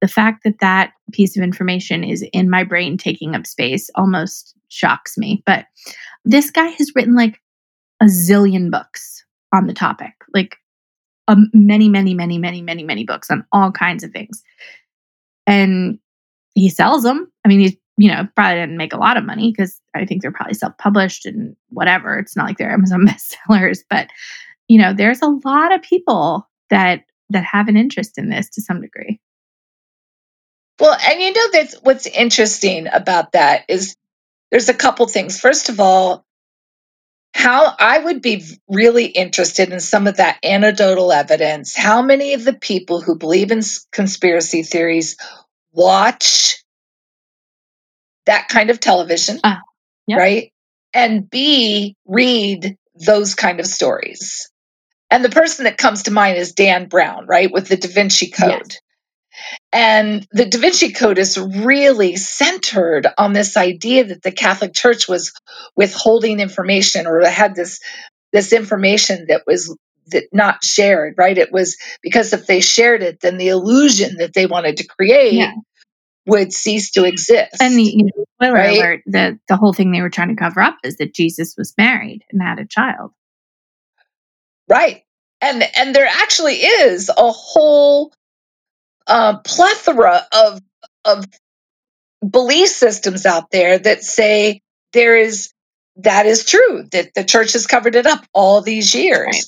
The 0.00 0.08
fact 0.08 0.42
that 0.44 0.58
that 0.60 0.92
piece 1.12 1.36
of 1.36 1.44
information 1.44 2.02
is 2.02 2.26
in 2.32 2.50
my 2.50 2.64
brain 2.64 2.96
taking 2.96 3.36
up 3.36 3.46
space 3.46 3.88
almost 3.94 4.56
shocks 4.68 5.16
me. 5.16 5.42
But 5.46 5.66
this 6.24 6.50
guy 6.50 6.68
has 6.68 6.90
written 6.96 7.14
like 7.14 7.38
a 8.00 8.06
zillion 8.06 8.70
books 8.70 9.24
on 9.52 9.66
the 9.66 9.74
topic, 9.74 10.12
like 10.34 10.56
um, 11.28 11.48
many, 11.52 11.88
many, 11.88 12.14
many, 12.14 12.38
many, 12.38 12.62
many, 12.62 12.82
many 12.82 13.04
books 13.04 13.30
on 13.30 13.44
all 13.52 13.70
kinds 13.70 14.02
of 14.02 14.10
things. 14.10 14.42
And 15.46 15.98
he 16.54 16.68
sells 16.68 17.02
them. 17.02 17.30
I 17.44 17.48
mean, 17.48 17.60
he's, 17.60 17.76
you 17.96 18.08
know, 18.08 18.28
probably 18.34 18.60
didn't 18.60 18.76
make 18.76 18.92
a 18.92 18.98
lot 18.98 19.16
of 19.16 19.24
money 19.24 19.52
because 19.52 19.80
I 19.94 20.04
think 20.04 20.22
they're 20.22 20.32
probably 20.32 20.54
self 20.54 20.76
published 20.78 21.26
and 21.26 21.56
whatever. 21.68 22.18
It's 22.18 22.36
not 22.36 22.46
like 22.46 22.58
they're 22.58 22.70
Amazon 22.72 23.06
bestsellers, 23.06 23.80
but, 23.88 24.08
you 24.68 24.78
know, 24.78 24.92
there's 24.92 25.22
a 25.22 25.38
lot 25.44 25.74
of 25.74 25.82
people 25.82 26.48
that 26.70 27.04
that 27.30 27.44
have 27.44 27.68
an 27.68 27.76
interest 27.76 28.18
in 28.18 28.28
this 28.28 28.50
to 28.50 28.60
some 28.60 28.80
degree. 28.80 29.20
Well, 30.78 30.98
and 31.00 31.20
you 31.20 31.32
know 31.32 31.50
that's 31.52 31.74
what's 31.82 32.06
interesting 32.06 32.88
about 32.92 33.32
that 33.32 33.64
is 33.68 33.96
there's 34.50 34.68
a 34.68 34.74
couple 34.74 35.06
things. 35.06 35.40
First 35.40 35.68
of 35.68 35.80
all, 35.80 36.26
how 37.34 37.74
I 37.78 37.98
would 37.98 38.22
be 38.22 38.44
really 38.68 39.06
interested 39.06 39.72
in 39.72 39.80
some 39.80 40.06
of 40.06 40.18
that 40.18 40.38
anecdotal 40.44 41.12
evidence. 41.12 41.74
How 41.74 42.02
many 42.02 42.34
of 42.34 42.44
the 42.44 42.52
people 42.52 43.00
who 43.00 43.16
believe 43.16 43.50
in 43.50 43.62
conspiracy 43.90 44.62
theories 44.62 45.16
watch 45.72 46.62
that 48.26 48.48
kind 48.48 48.70
of 48.70 48.80
television, 48.80 49.40
ah, 49.42 49.60
yep. 50.06 50.18
right? 50.18 50.52
And 50.94 51.28
B, 51.28 51.96
read 52.06 52.76
those 52.94 53.34
kind 53.34 53.60
of 53.60 53.66
stories. 53.66 54.50
And 55.10 55.24
the 55.24 55.30
person 55.30 55.64
that 55.64 55.78
comes 55.78 56.04
to 56.04 56.10
mind 56.10 56.38
is 56.38 56.52
Dan 56.52 56.88
Brown, 56.88 57.26
right, 57.26 57.50
with 57.50 57.68
the 57.68 57.76
Da 57.76 57.88
Vinci 57.88 58.30
Code. 58.30 58.76
And 59.72 60.26
the 60.32 60.46
Da 60.46 60.58
Vinci 60.58 60.92
Code 60.92 61.18
is 61.18 61.38
really 61.38 62.16
centered 62.16 63.06
on 63.18 63.32
this 63.32 63.56
idea 63.56 64.04
that 64.04 64.22
the 64.22 64.32
Catholic 64.32 64.74
Church 64.74 65.08
was 65.08 65.32
withholding 65.76 66.40
information 66.40 67.06
or 67.06 67.24
had 67.26 67.54
this 67.54 67.80
this 68.32 68.52
information 68.52 69.26
that 69.28 69.44
was 69.46 69.76
that 70.08 70.24
not 70.32 70.64
shared, 70.64 71.14
right? 71.16 71.38
It 71.38 71.52
was 71.52 71.76
because 72.02 72.32
if 72.32 72.46
they 72.46 72.60
shared 72.60 73.02
it, 73.02 73.20
then 73.20 73.38
the 73.38 73.48
illusion 73.48 74.16
that 74.18 74.34
they 74.34 74.46
wanted 74.46 74.78
to 74.78 74.86
create 74.86 75.34
Yeah. 75.34 75.52
would 76.26 76.52
cease 76.52 76.92
to 76.92 77.04
exist. 77.04 77.60
And 77.60 77.74
the 77.76 77.82
you 77.84 78.04
know, 78.04 78.24
spoiler 78.36 78.54
Right. 78.56 78.78
alert, 78.78 79.02
the 79.06 79.38
the 79.48 79.56
whole 79.56 79.72
thing 79.72 79.92
they 79.92 80.02
were 80.02 80.10
trying 80.10 80.28
to 80.28 80.36
cover 80.36 80.60
up 80.60 80.78
is 80.84 80.98
that 80.98 81.14
Jesus 81.14 81.54
was 81.56 81.74
married 81.78 82.24
and 82.30 82.42
had 82.42 82.58
a 82.58 82.66
child. 82.66 83.12
Right. 84.68 85.04
And 85.40 85.62
and 85.76 85.94
there 85.94 86.06
actually 86.08 86.56
is 86.56 87.10
a 87.10 87.32
whole 87.32 88.12
uh, 89.06 89.38
plethora 89.38 90.22
of 90.32 90.60
of 91.04 91.24
belief 92.28 92.68
systems 92.68 93.26
out 93.26 93.50
there 93.50 93.78
that 93.78 94.04
say 94.04 94.60
there 94.92 95.16
is 95.16 95.52
that 95.96 96.26
is 96.26 96.44
true 96.44 96.84
that 96.92 97.12
the 97.14 97.24
church 97.24 97.52
has 97.54 97.66
covered 97.66 97.94
it 97.96 98.06
up 98.06 98.24
all 98.32 98.62
these 98.62 98.94
years. 98.94 99.26
Right. 99.26 99.44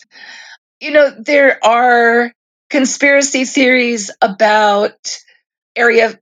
You 0.81 0.91
know, 0.93 1.11
there 1.19 1.65
are 1.65 2.33
conspiracy 2.71 3.45
theories 3.45 4.11
about 4.21 4.93
Area 5.77 6.19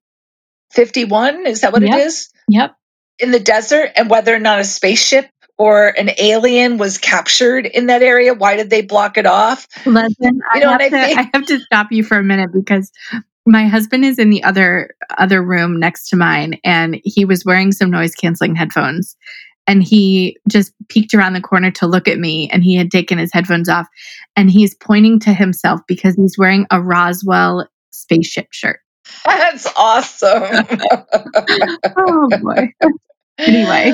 51, 0.73 1.47
is 1.47 1.63
that 1.63 1.73
what 1.73 1.83
Yep. 1.83 1.93
it 1.95 1.97
is? 2.03 2.31
Yep. 2.49 2.77
In 3.19 3.31
the 3.31 3.41
desert 3.41 3.91
and 3.97 4.09
whether 4.11 4.35
or 4.35 4.39
not 4.39 4.61
a 4.61 4.65
spaceship 4.65 5.29
or 5.63 5.97
an 5.97 6.11
alien 6.19 6.77
was 6.77 6.99
captured 6.99 7.67
in 7.67 7.87
that 7.87 8.03
area. 8.03 8.35
Why 8.35 8.57
did 8.57 8.69
they 8.69 8.83
block 8.83 9.17
it 9.17 9.27
off? 9.27 9.69
I, 10.51 10.57
You 10.57 10.63
know 10.63 10.71
have 10.71 10.81
what 10.81 10.93
I 10.93 11.13
to? 11.13 11.21
I 11.21 11.31
have 11.33 11.47
to 11.47 11.61
stop 11.61 11.93
you 11.93 12.03
for 12.03 12.17
a 12.17 12.23
minute 12.25 12.51
because 12.53 12.91
my 13.47 13.69
husband 13.69 14.05
is 14.05 14.19
in 14.19 14.31
the 14.31 14.43
other 14.43 14.91
other 15.19 15.41
room 15.41 15.79
next 15.79 16.09
to 16.09 16.17
mine 16.17 16.59
and 16.65 17.01
he 17.05 17.25
was 17.25 17.45
wearing 17.45 17.71
some 17.71 17.93
noise 17.93 18.13
canceling 18.17 18.57
headphones 18.57 19.17
and 19.69 19.85
he 19.85 20.37
just 20.49 20.73
peeked 20.89 21.15
around 21.15 21.35
the 21.35 21.41
corner 21.41 21.71
to 21.71 21.87
look 21.87 22.09
at 22.09 22.19
me 22.19 22.51
and 22.51 22.65
he 22.65 22.75
had 22.75 22.91
taken 22.91 23.19
his 23.19 23.33
headphones 23.33 23.69
off 23.69 23.87
and 24.35 24.51
he's 24.51 24.75
pointing 24.75 25.21
to 25.21 25.33
himself 25.33 25.81
because 25.87 26.17
he's 26.17 26.37
wearing 26.37 26.67
a 26.73 26.83
Roswell 26.83 27.69
spaceship 27.93 28.49
shirt. 28.51 28.81
That's 29.25 29.73
awesome. 29.77 30.43
Oh 31.97 32.29
boy. 32.43 32.73
Anyway. 33.39 33.93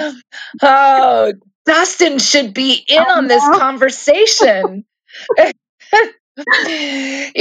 Oh, 0.63 1.33
Dustin 1.69 2.19
should 2.19 2.55
be 2.55 2.83
in 2.89 2.99
I 2.99 3.13
on 3.13 3.29
this 3.29 3.43
conversation. 3.43 4.87
you 5.39 5.53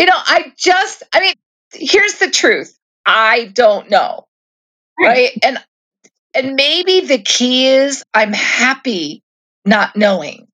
know, 0.05 0.17
I 0.17 0.51
just, 0.57 1.03
I 1.13 1.21
mean, 1.21 1.33
here's 1.71 2.15
the 2.15 2.29
truth. 2.29 2.77
I 3.05 3.45
don't 3.45 3.89
know. 3.89 4.27
Right. 4.99 5.31
And, 5.41 5.57
and 6.33 6.55
maybe 6.55 7.07
the 7.07 7.19
key 7.19 7.67
is 7.67 8.03
I'm 8.13 8.33
happy 8.33 9.23
not 9.63 9.95
knowing. 9.95 10.47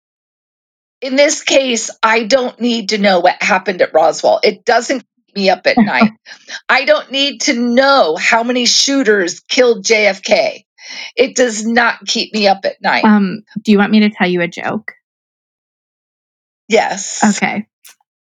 In 1.02 1.16
this 1.16 1.42
case, 1.44 1.90
I 2.04 2.26
don't 2.26 2.60
need 2.62 2.90
to 2.90 3.00
know 3.00 3.22
what 3.22 3.42
happened 3.42 3.82
at 3.82 3.94
Roswell. 3.94 4.40
It 4.44 4.66
doesn't 4.66 5.00
keep 5.00 5.36
me 5.36 5.50
up 5.50 5.66
at 5.66 5.78
night. 5.78 6.12
I 6.70 6.86
don't 6.86 7.12
need 7.12 7.42
to 7.42 7.54
know 7.54 8.16
how 8.18 8.44
many 8.44 8.68
shooters 8.68 9.40
killed 9.40 9.84
JFK. 9.84 10.63
It 11.16 11.36
does 11.36 11.66
not 11.66 12.06
keep 12.06 12.34
me 12.34 12.48
up 12.48 12.66
at 12.66 12.82
night. 12.82 13.06
Um, 13.06 13.44
do 13.62 13.72
you 13.72 13.78
want 13.78 13.92
me 13.92 14.02
to 14.02 14.10
tell 14.10 14.28
you 14.28 14.42
a 14.42 14.48
joke? 14.48 14.94
yes. 16.70 17.24
Okay. 17.24 17.68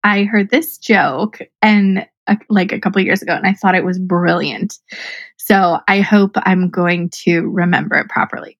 I 0.04 0.24
heard 0.24 0.50
this 0.50 0.78
joke 0.78 1.40
and 1.62 2.06
uh, 2.26 2.36
like 2.48 2.70
a 2.70 2.80
couple 2.80 3.00
years 3.02 3.22
ago 3.22 3.32
and 3.32 3.46
I 3.46 3.54
thought 3.54 3.74
it 3.74 3.84
was 3.84 3.98
brilliant. 3.98 4.78
So 5.36 5.78
I 5.88 6.00
hope 6.00 6.32
I'm 6.36 6.68
going 6.68 7.10
to 7.24 7.48
remember 7.48 7.96
it 7.96 8.08
properly. 8.08 8.58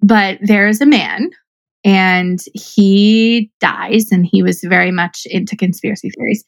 But 0.00 0.38
there's 0.40 0.80
a 0.80 0.86
man 0.86 1.30
and 1.84 2.40
he 2.54 3.50
dies 3.60 4.12
and 4.12 4.26
he 4.26 4.42
was 4.42 4.60
very 4.62 4.90
much 4.90 5.26
into 5.26 5.56
conspiracy 5.56 6.10
theories. 6.10 6.44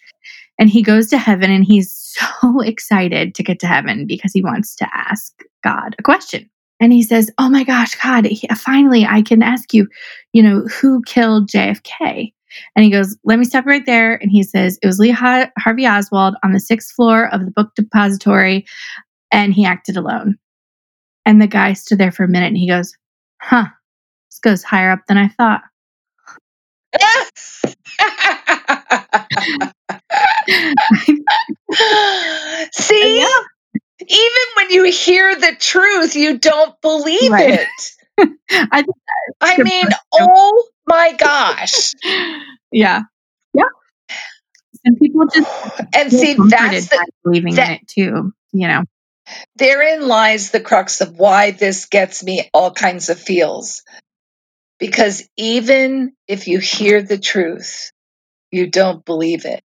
And 0.59 0.69
he 0.69 0.83
goes 0.83 1.09
to 1.09 1.19
heaven 1.19 1.51
and 1.51 1.65
he's 1.65 1.93
so 2.41 2.61
excited 2.61 3.35
to 3.35 3.43
get 3.43 3.59
to 3.61 3.67
heaven 3.67 4.07
because 4.07 4.33
he 4.33 4.43
wants 4.43 4.77
to 4.77 4.89
ask 4.93 5.33
God 5.65 5.97
a 5.99 6.03
question. 6.03 6.49
And 6.81 6.93
he 6.93 7.03
says, 7.03 7.31
"Oh 7.38 7.49
my 7.51 7.62
gosh, 7.64 7.95
God, 8.03 8.25
he- 8.25 8.49
finally 8.57 9.05
I 9.07 9.23
can 9.23 9.43
ask 9.43 9.73
you, 9.75 9.87
you 10.33 10.43
know, 10.43 10.62
who 10.66 11.03
killed 11.03 11.49
JFK?" 11.49 12.33
And 12.75 12.85
he 12.85 12.90
goes, 12.90 13.16
Let 13.25 13.38
me 13.38 13.45
stop 13.45 13.64
right 13.66 13.85
there. 13.87 14.14
And 14.14 14.31
he 14.31 14.43
says, 14.43 14.79
It 14.83 14.87
was 14.87 14.99
Lee 14.99 15.11
Har- 15.11 15.53
Harvey 15.59 15.87
Oswald 15.87 16.35
on 16.43 16.53
the 16.53 16.59
sixth 16.61 16.93
floor 16.95 17.33
of 17.33 17.45
the 17.45 17.51
book 17.53 17.71
depository, 17.77 18.66
and 19.33 19.55
he 19.55 19.64
acted 19.64 19.97
alone. 19.97 20.37
And 21.27 21.40
the 21.40 21.47
guy 21.47 21.75
stood 21.75 21.99
there 21.99 22.11
for 22.12 22.25
a 22.25 22.29
minute 22.29 22.49
and 22.49 22.59
he 22.59 22.69
goes, 22.69 22.93
Huh, 23.40 23.66
this 24.31 24.40
goes 24.40 24.62
higher 24.64 24.90
up 24.90 25.01
than 25.07 25.16
I 25.19 25.29
thought. 25.29 25.62
See, 32.73 33.21
Yeah. 33.21 33.27
Even 34.01 34.43
when 34.57 34.71
you 34.71 34.85
hear 34.85 35.35
the 35.37 35.55
truth, 35.59 36.17
you 36.17 36.39
don't 36.39 36.81
believe 36.81 37.31
Right. 37.31 37.61
it. 38.19 38.31
I 38.51 38.85
I 39.41 39.59
mean, 39.63 39.89
oh 40.13 40.69
my 40.87 41.15
gosh. 41.15 41.93
yeah. 42.73 43.03
Yeah. 43.55 43.65
And 44.85 44.99
people 44.99 45.27
just 45.27 45.49
And 45.95 46.13
see, 46.13 46.35
that's 46.35 46.89
the, 46.89 47.07
believing 47.25 47.55
that- 47.57 47.69
in 47.69 47.75
it 47.77 47.89
too, 47.89 48.33
you 48.53 48.69
know. 48.69 48.85
therein 49.57 50.07
lies 50.09 50.51
the 50.51 50.61
crux 50.61 51.01
of 51.01 51.19
why 51.19 51.51
this 51.53 51.87
gets 51.87 52.23
me 52.25 52.49
all 52.55 52.73
kinds 52.73 53.09
of 53.11 53.19
feels. 53.21 53.83
Because 54.79 55.29
even 55.37 56.13
if 56.29 56.49
you 56.49 56.59
hear 56.59 57.03
the 57.03 57.19
truth, 57.19 57.93
you 58.51 58.67
don't 58.69 59.05
believe 59.05 59.45
it. 59.47 59.63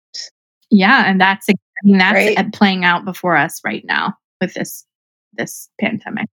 Yeah, 0.69 1.03
and 1.05 1.19
that's 1.21 1.47
I 1.49 1.53
mean 1.83 1.97
that's 1.97 2.15
Right. 2.37 2.53
playing 2.53 2.85
out 2.85 3.05
before 3.05 3.35
us 3.37 3.61
right 3.65 3.83
now 3.85 4.15
with 4.41 4.53
this 4.53 4.85
this 5.33 5.69
pandemic. 5.79 6.27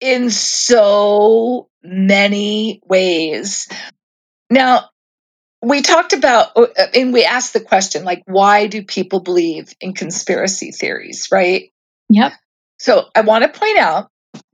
in 0.00 0.30
so 0.30 1.68
many 1.82 2.80
ways. 2.84 3.68
Now, 4.50 4.90
we 5.62 5.80
talked 5.80 6.12
about, 6.12 6.56
uh, 6.56 6.66
and 6.94 7.12
we 7.12 7.24
asked 7.24 7.54
the 7.54 7.60
question, 7.60 8.04
like, 8.04 8.22
why 8.26 8.66
do 8.66 8.84
people 8.84 9.20
believe 9.20 9.72
in 9.80 9.94
conspiracy 9.94 10.72
theories, 10.72 11.28
right? 11.32 11.70
Yep. 12.10 12.32
So 12.78 13.06
I 13.14 13.22
want 13.22 13.44
to 13.44 13.58
point 13.58 13.78
out 13.78 14.08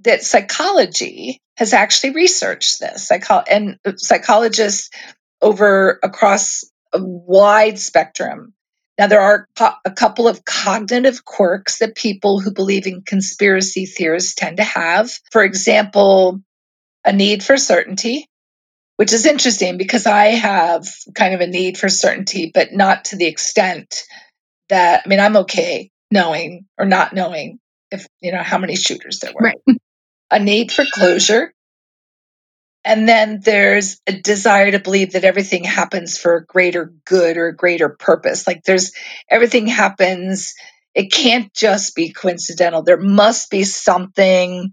that 0.05 0.23
psychology 0.23 1.41
has 1.57 1.73
actually 1.73 2.13
researched 2.13 2.79
this. 2.81 3.09
Psycho- 3.09 3.43
and 3.51 3.79
psychologists 3.97 4.91
over 5.43 5.99
across 6.03 6.65
a 6.93 7.03
wide 7.03 7.79
spectrum. 7.79 8.55
Now, 9.01 9.07
there 9.07 9.23
are 9.23 9.49
co- 9.57 9.73
a 9.87 9.91
couple 9.91 10.29
of 10.29 10.45
cognitive 10.45 11.25
quirks 11.25 11.79
that 11.79 11.97
people 11.97 12.39
who 12.39 12.53
believe 12.53 12.87
in 12.87 13.01
conspiracy 13.01 13.87
theories 13.87 14.35
tend 14.35 14.59
to 14.59 14.63
have. 14.63 15.11
For 15.33 15.43
example, 15.43 16.43
a 17.03 17.11
need 17.11 17.43
for 17.43 17.57
certainty, 17.57 18.27
which 18.97 19.15
is 19.15 19.25
interesting 19.25 19.79
because 19.79 20.05
I 20.05 20.27
have 20.27 20.87
kind 21.15 21.33
of 21.33 21.41
a 21.41 21.47
need 21.47 21.79
for 21.79 21.89
certainty, 21.89 22.51
but 22.53 22.75
not 22.75 23.07
to 23.07 23.17
the 23.17 23.25
extent 23.25 24.03
that, 24.69 25.05
I 25.07 25.09
mean, 25.09 25.19
I'm 25.19 25.39
okay 25.39 25.91
knowing 26.11 26.67
or 26.77 26.85
not 26.85 27.15
knowing 27.15 27.59
if, 27.91 28.07
you 28.21 28.33
know, 28.33 28.43
how 28.43 28.59
many 28.59 28.77
shooters 28.77 29.21
there 29.21 29.33
were. 29.33 29.47
Right. 29.47 29.63
A 30.31 30.39
need 30.39 30.73
for 30.73 30.85
closure. 30.93 31.55
And 32.85 33.09
then 33.09 33.41
there's 33.45 34.01
a 34.07 34.13
desire 34.13 34.71
to 34.73 34.79
believe 34.79 35.13
that 35.13 35.25
everything 35.25 35.65
happens 35.65 36.17
for 36.17 36.37
a 36.37 36.47
greater 36.47 36.93
good 37.05 37.37
or 37.37 37.49
a 37.49 37.57
greater 37.57 37.91
purpose. 37.91 38.47
Like 38.47 38.65
there's 38.65 38.93
everything 39.29 39.67
happens, 39.67 40.55
it 40.95 41.13
can't 41.13 41.53
just 41.55 41.95
be 41.95 42.13
coincidental. 42.13 42.83
There 42.83 43.01
must 43.01 43.51
be 43.51 43.65
something 43.65 44.73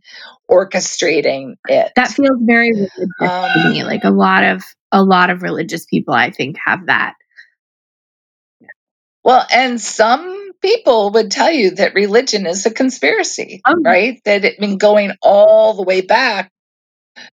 orchestrating 0.50 1.56
it. 1.68 1.92
That 1.96 2.10
feels 2.10 2.40
very 2.42 2.72
religious 2.72 3.10
to 3.20 3.26
Um, 3.26 3.72
me. 3.72 3.84
Like 3.84 4.06
a 4.06 4.10
lot 4.12 4.44
of 4.44 4.64
a 4.92 5.04
lot 5.04 5.30
of 5.30 5.44
religious 5.44 5.86
people 5.86 6.14
I 6.14 6.32
think 6.32 6.58
have 6.66 6.86
that. 6.88 7.16
Well, 9.24 9.46
and 9.52 9.82
some 9.82 10.52
people 10.62 11.12
would 11.12 11.32
tell 11.32 11.52
you 11.52 11.72
that 11.76 11.94
religion 11.94 12.46
is 12.48 12.66
a 12.66 12.72
conspiracy, 12.72 13.62
Oh, 13.68 13.76
right? 13.84 14.22
That 14.24 14.46
it 14.46 14.60
been 14.60 14.78
going 14.78 15.12
all 15.22 15.74
the 15.74 15.84
way 15.84 16.00
back 16.02 16.50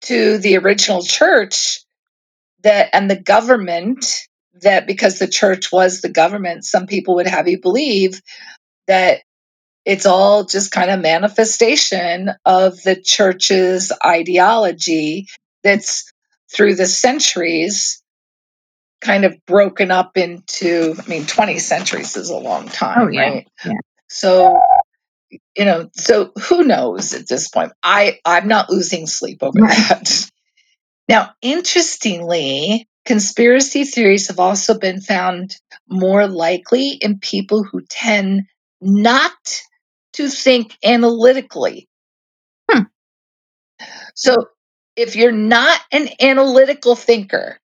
to 0.02 0.38
the 0.38 0.58
original 0.58 1.02
church 1.02 1.82
that 2.64 2.90
and 2.94 3.10
the 3.10 3.20
government 3.20 4.06
that 4.62 4.88
because 4.88 5.20
the 5.20 5.28
church 5.28 5.72
was 5.72 6.02
the 6.02 6.10
government, 6.10 6.66
some 6.66 6.88
people 6.88 7.16
would 7.16 7.28
have 7.28 7.48
you 7.48 7.60
believe 7.60 8.22
that 8.88 9.22
it's 9.86 10.06
all 10.06 10.44
just 10.44 10.72
kind 10.72 10.92
of 10.92 11.02
manifestation 11.02 12.32
of 12.46 12.82
the 12.84 12.96
church's 12.96 13.92
ideology 14.06 15.28
that's 15.64 16.12
through 16.54 16.76
the 16.76 16.86
centuries 16.88 18.02
kind 19.00 19.26
of 19.26 19.38
broken 19.46 19.92
up 19.92 20.18
into 20.18 20.96
i 20.98 21.08
mean 21.08 21.26
20 21.26 21.60
centuries 21.60 22.18
is 22.18 22.30
a 22.30 22.36
long 22.36 22.66
oh, 22.66 22.72
time 22.72 22.98
Oh, 23.02 23.08
yeah. 23.10 23.22
right 23.22 23.48
Yeah. 23.64 23.74
so 24.10 24.60
you 25.30 25.66
know 25.66 25.90
so 25.94 26.32
who 26.44 26.64
knows 26.64 27.14
at 27.14 27.28
this 27.28 27.50
point 27.50 27.72
i 27.84 28.18
i'm 28.26 28.48
not 28.48 28.70
losing 28.70 29.08
sleep 29.08 29.40
over 29.42 29.60
Right. 29.60 29.76
that 29.90 30.30
now 31.10 31.32
interestingly 31.42 32.88
conspiracy 33.06 33.84
theories 33.86 34.28
have 34.28 34.40
also 34.40 34.78
been 34.78 35.02
found 35.02 35.58
more 35.90 36.28
likely 36.28 36.92
in 36.92 37.20
people 37.20 37.64
who 37.64 37.82
tend 37.90 38.44
not 38.82 39.34
to 40.14 40.30
think 40.30 40.78
analytically 40.84 41.88
Hmm. 42.72 42.84
so 44.16 44.48
if 44.96 45.16
you're 45.16 45.32
not 45.32 45.80
an 45.92 46.10
analytical 46.22 46.96
thinker 46.96 47.58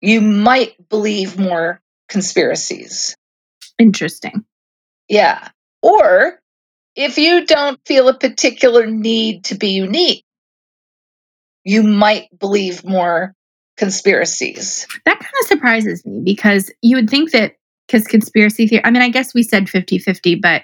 you 0.00 0.20
might 0.20 0.88
believe 0.88 1.38
more 1.38 1.80
conspiracies. 2.08 3.14
Interesting. 3.78 4.44
Yeah. 5.08 5.48
Or 5.82 6.39
if 7.00 7.18
you 7.18 7.46
don't 7.46 7.80
feel 7.86 8.08
a 8.08 8.18
particular 8.18 8.86
need 8.86 9.44
to 9.44 9.54
be 9.54 9.70
unique, 9.70 10.24
you 11.64 11.82
might 11.82 12.28
believe 12.38 12.84
more 12.84 13.34
conspiracies. 13.76 14.86
That 15.04 15.18
kind 15.18 15.34
of 15.40 15.46
surprises 15.46 16.04
me 16.04 16.20
because 16.24 16.70
you 16.82 16.96
would 16.96 17.08
think 17.08 17.32
that 17.32 17.54
because 17.86 18.06
conspiracy 18.06 18.68
theory, 18.68 18.84
I 18.84 18.90
mean, 18.90 19.02
I 19.02 19.08
guess 19.08 19.34
we 19.34 19.42
said 19.42 19.68
50 19.68 19.98
50, 19.98 20.36
but 20.36 20.62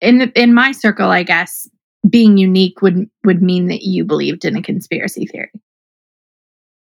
in 0.00 0.18
the, 0.18 0.40
in 0.40 0.54
my 0.54 0.72
circle, 0.72 1.10
I 1.10 1.22
guess 1.22 1.68
being 2.08 2.36
unique 2.36 2.82
would 2.82 3.10
would 3.24 3.42
mean 3.42 3.66
that 3.68 3.82
you 3.82 4.04
believed 4.04 4.44
in 4.44 4.56
a 4.56 4.62
conspiracy 4.62 5.26
theory. 5.26 5.50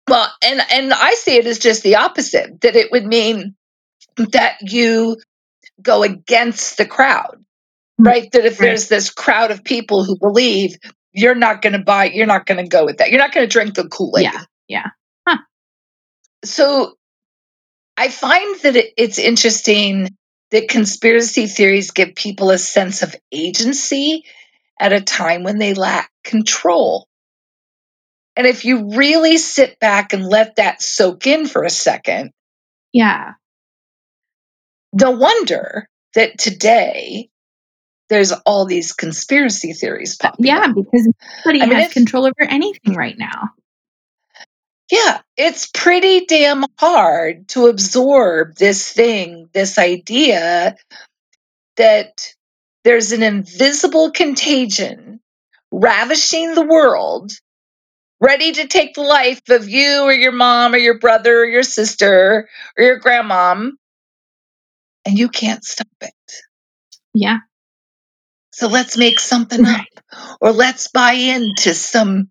Well, 0.08 0.30
and 0.44 0.60
and 0.70 0.92
I 0.92 1.14
see 1.14 1.36
it 1.36 1.46
as 1.46 1.58
just 1.58 1.82
the 1.82 1.96
opposite 1.96 2.60
that 2.62 2.76
it 2.76 2.90
would 2.92 3.06
mean 3.06 3.54
that 4.16 4.56
you 4.60 5.16
go 5.80 6.02
against 6.02 6.76
the 6.76 6.86
crowd. 6.86 7.44
Right? 7.98 8.30
That 8.32 8.44
if 8.44 8.60
Right. 8.60 8.66
there's 8.68 8.88
this 8.88 9.10
crowd 9.10 9.50
of 9.50 9.64
people 9.64 10.04
who 10.04 10.16
believe 10.18 10.76
you're 11.12 11.34
not 11.34 11.62
going 11.62 11.72
to 11.72 11.80
buy, 11.80 12.06
you're 12.06 12.26
not 12.26 12.46
going 12.46 12.62
to 12.62 12.68
go 12.68 12.84
with 12.84 12.98
that. 12.98 13.10
You're 13.10 13.20
not 13.20 13.32
going 13.32 13.46
to 13.46 13.52
drink 13.52 13.74
the 13.74 13.88
Kool-Aid. 13.88 14.24
Yeah, 14.24 14.44
yeah. 14.68 15.36
so 16.44 16.94
I 17.96 18.08
find 18.08 18.60
that 18.60 18.76
it, 18.76 18.92
it's 18.96 19.18
interesting 19.18 20.16
that 20.50 20.68
conspiracy 20.68 21.46
theories 21.46 21.90
give 21.90 22.14
people 22.14 22.50
a 22.50 22.58
sense 22.58 23.02
of 23.02 23.14
agency 23.32 24.24
at 24.80 24.92
a 24.92 25.00
time 25.00 25.42
when 25.42 25.58
they 25.58 25.74
lack 25.74 26.10
control. 26.24 27.08
And 28.36 28.46
if 28.46 28.64
you 28.64 28.94
really 28.94 29.36
sit 29.38 29.80
back 29.80 30.12
and 30.12 30.24
let 30.24 30.56
that 30.56 30.80
soak 30.80 31.26
in 31.26 31.46
for 31.48 31.64
a 31.64 31.70
second, 31.70 32.30
Yeah. 32.92 33.32
no 34.92 35.10
wonder 35.12 35.88
that 36.14 36.38
today 36.38 37.28
there's 38.08 38.32
all 38.32 38.64
these 38.64 38.92
conspiracy 38.92 39.72
theories 39.72 40.16
popping 40.16 40.46
Yeah, 40.46 40.66
up. 40.68 40.74
because 40.74 41.08
nobody 41.44 41.62
I 41.62 41.66
mean, 41.66 41.78
has 41.78 41.92
control 41.92 42.24
over 42.26 42.42
anything 42.42 42.94
right 42.94 43.16
now. 43.18 43.50
Yeah, 44.90 45.20
it's 45.36 45.66
pretty 45.66 46.24
damn 46.24 46.64
hard 46.78 47.48
to 47.48 47.66
absorb 47.66 48.56
this 48.56 48.90
thing, 48.90 49.50
this 49.52 49.78
idea 49.78 50.76
that 51.76 52.34
there's 52.84 53.12
an 53.12 53.22
invisible 53.22 54.10
contagion 54.12 55.20
ravishing 55.70 56.54
the 56.54 56.64
world, 56.64 57.32
ready 58.20 58.52
to 58.52 58.66
take 58.66 58.94
the 58.94 59.02
life 59.02 59.42
of 59.50 59.68
you 59.68 60.02
or 60.02 60.12
your 60.12 60.32
mom 60.32 60.74
or 60.74 60.78
your 60.78 60.98
brother 60.98 61.42
or 61.42 61.44
your 61.44 61.62
sister 61.62 62.48
or 62.78 62.84
your 62.84 62.98
grandmom, 62.98 63.72
and 65.04 65.18
you 65.18 65.28
can't 65.28 65.64
stop 65.64 65.86
it. 66.00 66.12
Yeah. 67.12 67.38
So 68.58 68.66
let's 68.66 68.96
make 68.96 69.20
something 69.20 69.64
up 69.64 69.86
or 70.40 70.50
let's 70.50 70.88
buy 70.88 71.12
into 71.12 71.74
some 71.74 72.28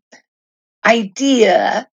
idea 0.85 1.87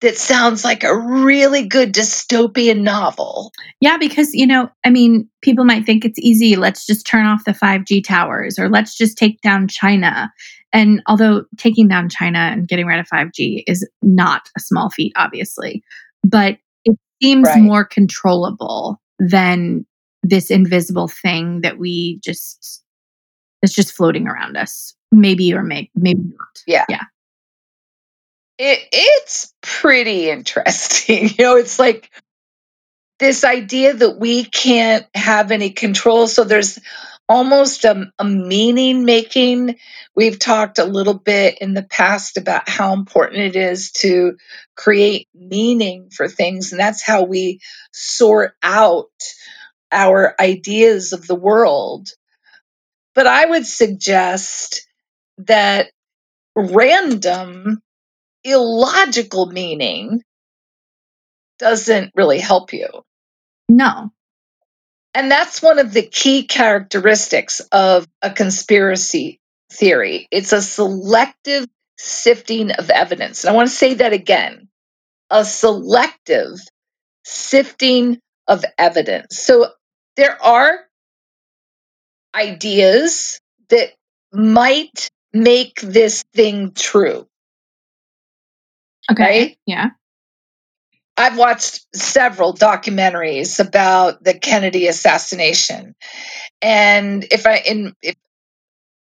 that 0.00 0.16
sounds 0.16 0.64
like 0.64 0.84
a 0.84 0.96
really 0.96 1.66
good 1.68 1.92
dystopian 1.92 2.80
novel. 2.80 3.52
Yeah, 3.82 3.98
because, 3.98 4.32
you 4.32 4.46
know, 4.46 4.70
I 4.86 4.90
mean, 4.90 5.28
people 5.42 5.66
might 5.66 5.84
think 5.84 6.06
it's 6.06 6.18
easy. 6.18 6.56
Let's 6.56 6.86
just 6.86 7.06
turn 7.06 7.26
off 7.26 7.44
the 7.44 7.52
5G 7.52 8.02
towers 8.02 8.58
or 8.58 8.70
let's 8.70 8.96
just 8.96 9.18
take 9.18 9.42
down 9.42 9.68
China. 9.68 10.32
And 10.72 11.02
although 11.06 11.44
taking 11.58 11.86
down 11.86 12.08
China 12.08 12.38
and 12.38 12.66
getting 12.66 12.86
rid 12.86 13.00
of 13.00 13.06
5G 13.06 13.64
is 13.66 13.86
not 14.00 14.48
a 14.56 14.60
small 14.60 14.88
feat, 14.88 15.12
obviously, 15.14 15.82
but 16.22 16.56
it 16.86 16.96
seems 17.22 17.48
Right. 17.48 17.60
more 17.60 17.84
controllable 17.84 18.98
than 19.18 19.84
this 20.22 20.50
invisible 20.50 21.08
thing 21.08 21.60
that 21.60 21.78
we 21.78 22.18
just, 22.24 22.83
that's 23.64 23.74
just 23.74 23.96
floating 23.96 24.28
around 24.28 24.58
us. 24.58 24.94
Maybe 25.10 25.54
or 25.54 25.62
may, 25.62 25.90
maybe 25.94 26.20
not. 26.20 26.62
Yeah. 26.66 26.84
Yeah. 26.90 27.04
it, 28.58 28.80
it's 28.92 29.54
pretty 29.62 30.28
interesting. 30.28 31.30
You 31.38 31.44
know, 31.44 31.56
it's 31.56 31.78
like 31.78 32.10
this 33.18 33.42
idea 33.42 33.94
that 33.94 34.18
we 34.18 34.44
can't 34.44 35.06
have 35.14 35.50
any 35.50 35.70
control. 35.70 36.26
So 36.26 36.44
there's 36.44 36.78
almost 37.26 37.86
a, 37.86 38.12
a 38.18 38.24
meaning 38.26 39.06
making. 39.06 39.78
We've 40.14 40.38
talked 40.38 40.78
a 40.78 40.84
little 40.84 41.14
bit 41.14 41.56
in 41.62 41.72
the 41.72 41.84
past 41.84 42.36
about 42.36 42.68
how 42.68 42.92
important 42.92 43.40
it 43.40 43.56
is 43.56 43.92
to 43.92 44.36
create 44.76 45.26
meaning 45.34 46.10
for 46.10 46.28
things, 46.28 46.72
and 46.72 46.78
that's 46.78 47.02
how 47.02 47.22
we 47.22 47.60
sort 47.92 48.52
out 48.62 49.08
our 49.90 50.34
ideas 50.38 51.14
of 51.14 51.26
the 51.26 51.34
world. 51.34 52.10
But 53.14 53.26
I 53.26 53.44
would 53.44 53.66
suggest 53.66 54.86
that 55.38 55.90
random, 56.56 57.80
illogical 58.42 59.46
meaning 59.46 60.22
doesn't 61.58 62.12
really 62.14 62.40
help 62.40 62.72
you. 62.72 62.88
No. 63.68 64.10
And 65.14 65.30
that's 65.30 65.62
one 65.62 65.78
of 65.78 65.92
the 65.92 66.02
key 66.02 66.44
characteristics 66.44 67.60
of 67.72 68.06
a 68.20 68.30
conspiracy 68.30 69.38
theory. 69.72 70.26
It's 70.30 70.52
a 70.52 70.60
selective 70.60 71.66
sifting 71.96 72.72
of 72.72 72.90
evidence. 72.90 73.44
And 73.44 73.52
I 73.52 73.56
want 73.56 73.68
to 73.68 73.74
say 73.74 73.94
that 73.94 74.12
again 74.12 74.68
a 75.30 75.44
selective 75.44 76.58
sifting 77.24 78.18
of 78.46 78.64
evidence. 78.78 79.38
So 79.38 79.68
there 80.16 80.40
are 80.42 80.80
ideas 82.34 83.40
that 83.68 83.92
might 84.32 85.10
make 85.32 85.80
this 85.80 86.24
thing 86.34 86.72
true. 86.72 87.26
Okay. 89.10 89.22
Right? 89.22 89.58
Yeah. 89.66 89.90
I've 91.16 91.38
watched 91.38 91.86
several 91.94 92.54
documentaries 92.54 93.60
about 93.64 94.24
the 94.24 94.34
Kennedy 94.34 94.88
assassination. 94.88 95.94
And 96.60 97.24
if 97.30 97.46
I 97.46 97.58
in 97.58 97.94
if 98.02 98.16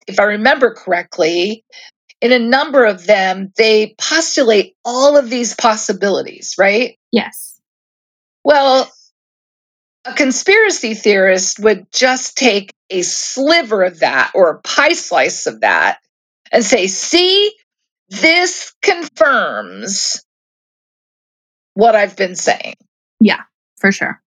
if 0.06 0.20
I 0.20 0.24
remember 0.24 0.74
correctly, 0.74 1.64
in 2.20 2.32
a 2.32 2.38
number 2.38 2.84
of 2.84 3.06
them 3.06 3.52
they 3.56 3.94
postulate 3.98 4.74
all 4.84 5.16
of 5.16 5.30
these 5.30 5.54
possibilities, 5.54 6.56
right? 6.58 6.98
Yes. 7.10 7.58
Well, 8.44 8.92
a 10.04 10.12
conspiracy 10.12 10.92
theorist 10.92 11.58
would 11.60 11.86
just 11.90 12.36
take 12.36 12.73
a 12.90 13.02
sliver 13.02 13.82
of 13.82 14.00
that 14.00 14.32
or 14.34 14.50
a 14.50 14.60
pie 14.60 14.92
slice 14.92 15.46
of 15.46 15.60
that 15.60 15.98
and 16.52 16.64
say, 16.64 16.86
see, 16.86 17.52
this 18.08 18.74
confirms 18.82 20.24
what 21.74 21.96
I've 21.96 22.16
been 22.16 22.36
saying. 22.36 22.74
Yeah, 23.20 23.42
for 23.78 23.90
sure. 23.90 24.20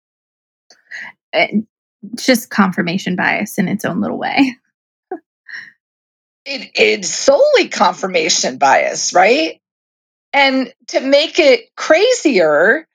It's 1.34 2.26
just 2.26 2.50
confirmation 2.50 3.16
bias 3.16 3.58
in 3.58 3.68
its 3.68 3.86
own 3.86 4.02
little 4.02 4.18
way. 4.18 4.56
It, 6.48 6.70
it's 6.76 7.10
solely 7.10 7.70
confirmation 7.70 8.60
bias, 8.60 9.16
right? 9.16 9.60
And 10.32 10.72
to 10.90 11.00
make 11.00 11.40
it 11.40 11.76
crazier, 11.76 12.88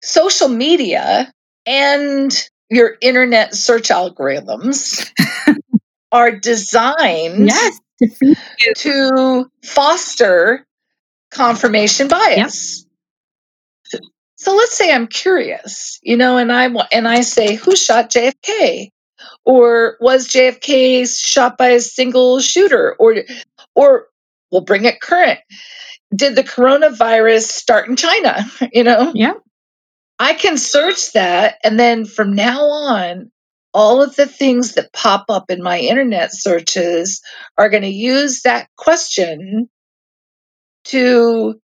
social 0.00 0.46
media 0.46 1.32
and 1.66 2.32
your 2.70 2.96
internet 3.00 3.54
search 3.54 3.88
algorithms 3.88 5.08
are 6.12 6.32
designed 6.32 7.46
Yes. 7.46 7.80
To 8.00 8.34
to 8.76 9.50
foster 9.64 10.66
confirmation 11.30 12.08
bias. 12.08 12.86
So 14.38 14.54
let's 14.54 14.76
say 14.76 14.92
I'm 14.92 15.06
curious, 15.06 15.98
you 16.02 16.16
know, 16.18 16.36
and 16.36 16.52
I 16.52 16.66
and 16.92 17.08
I 17.08 17.22
say, 17.22 17.54
who 17.54 17.74
shot 17.74 18.10
JFK, 18.10 18.90
or 19.46 19.96
was 19.98 20.28
JFK 20.28 21.08
shot 21.18 21.56
by 21.56 21.68
a 21.70 21.80
single 21.80 22.40
shooter, 22.40 22.94
or 22.98 23.16
or 23.74 24.08
we'll 24.52 24.60
bring 24.60 24.84
it 24.84 25.00
current. 25.00 25.40
Did 26.14 26.36
the 26.36 26.44
coronavirus 26.44 27.44
start 27.44 27.88
in 27.88 27.96
China? 27.96 28.44
You 28.72 28.84
know, 28.84 29.12
Yeah. 29.14 29.34
I 30.18 30.34
can 30.34 30.56
search 30.56 31.12
that, 31.12 31.58
and 31.62 31.78
then 31.78 32.04
from 32.04 32.34
now 32.34 32.64
on, 32.64 33.30
all 33.74 34.02
of 34.02 34.16
the 34.16 34.26
things 34.26 34.74
that 34.74 34.92
pop 34.92 35.26
up 35.28 35.50
in 35.50 35.62
my 35.62 35.78
internet 35.78 36.32
searches 36.32 37.20
are 37.58 37.68
going 37.68 37.82
to 37.82 37.88
use 37.88 38.42
that 38.42 38.68
question 38.76 39.68
to 40.84 41.60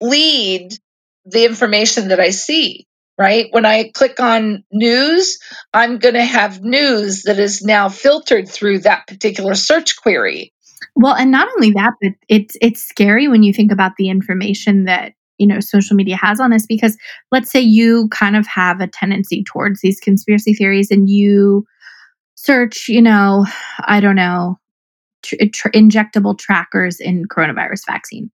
lead 0.00 0.74
the 1.24 1.44
information 1.44 2.08
that 2.08 2.20
I 2.20 2.30
see, 2.30 2.86
right? 3.18 3.48
When 3.50 3.64
I 3.64 3.90
click 3.92 4.20
on 4.20 4.62
news, 4.70 5.38
I'm 5.72 5.98
going 5.98 6.14
to 6.14 6.24
have 6.24 6.62
news 6.62 7.24
that 7.24 7.40
is 7.40 7.62
now 7.62 7.88
filtered 7.88 8.48
through 8.48 8.80
that 8.80 9.08
particular 9.08 9.54
search 9.56 9.96
query. 10.00 10.52
Well, 10.94 11.14
and 11.14 11.32
not 11.32 11.48
only 11.56 11.72
that, 11.72 11.94
but 12.00 12.12
it's 12.28 12.56
it's 12.60 12.82
scary 12.82 13.26
when 13.26 13.42
you 13.42 13.52
think 13.52 13.72
about 13.72 13.92
the 13.98 14.10
information 14.10 14.84
that 14.84 15.14
you 15.38 15.46
know 15.46 15.60
social 15.60 15.96
media 15.96 16.16
has 16.16 16.40
on 16.40 16.50
this 16.50 16.66
because 16.66 16.96
let's 17.32 17.50
say 17.50 17.60
you 17.60 18.08
kind 18.08 18.36
of 18.36 18.46
have 18.46 18.80
a 18.80 18.86
tendency 18.86 19.44
towards 19.44 19.80
these 19.80 20.00
conspiracy 20.00 20.54
theories 20.54 20.90
and 20.90 21.08
you 21.08 21.64
search, 22.36 22.88
you 22.88 23.00
know, 23.00 23.46
I 23.80 24.00
don't 24.00 24.16
know, 24.16 24.58
tr- 25.22 25.36
tr- 25.52 25.68
injectable 25.70 26.36
trackers 26.38 27.00
in 27.00 27.26
coronavirus 27.26 27.86
vaccine. 27.86 28.30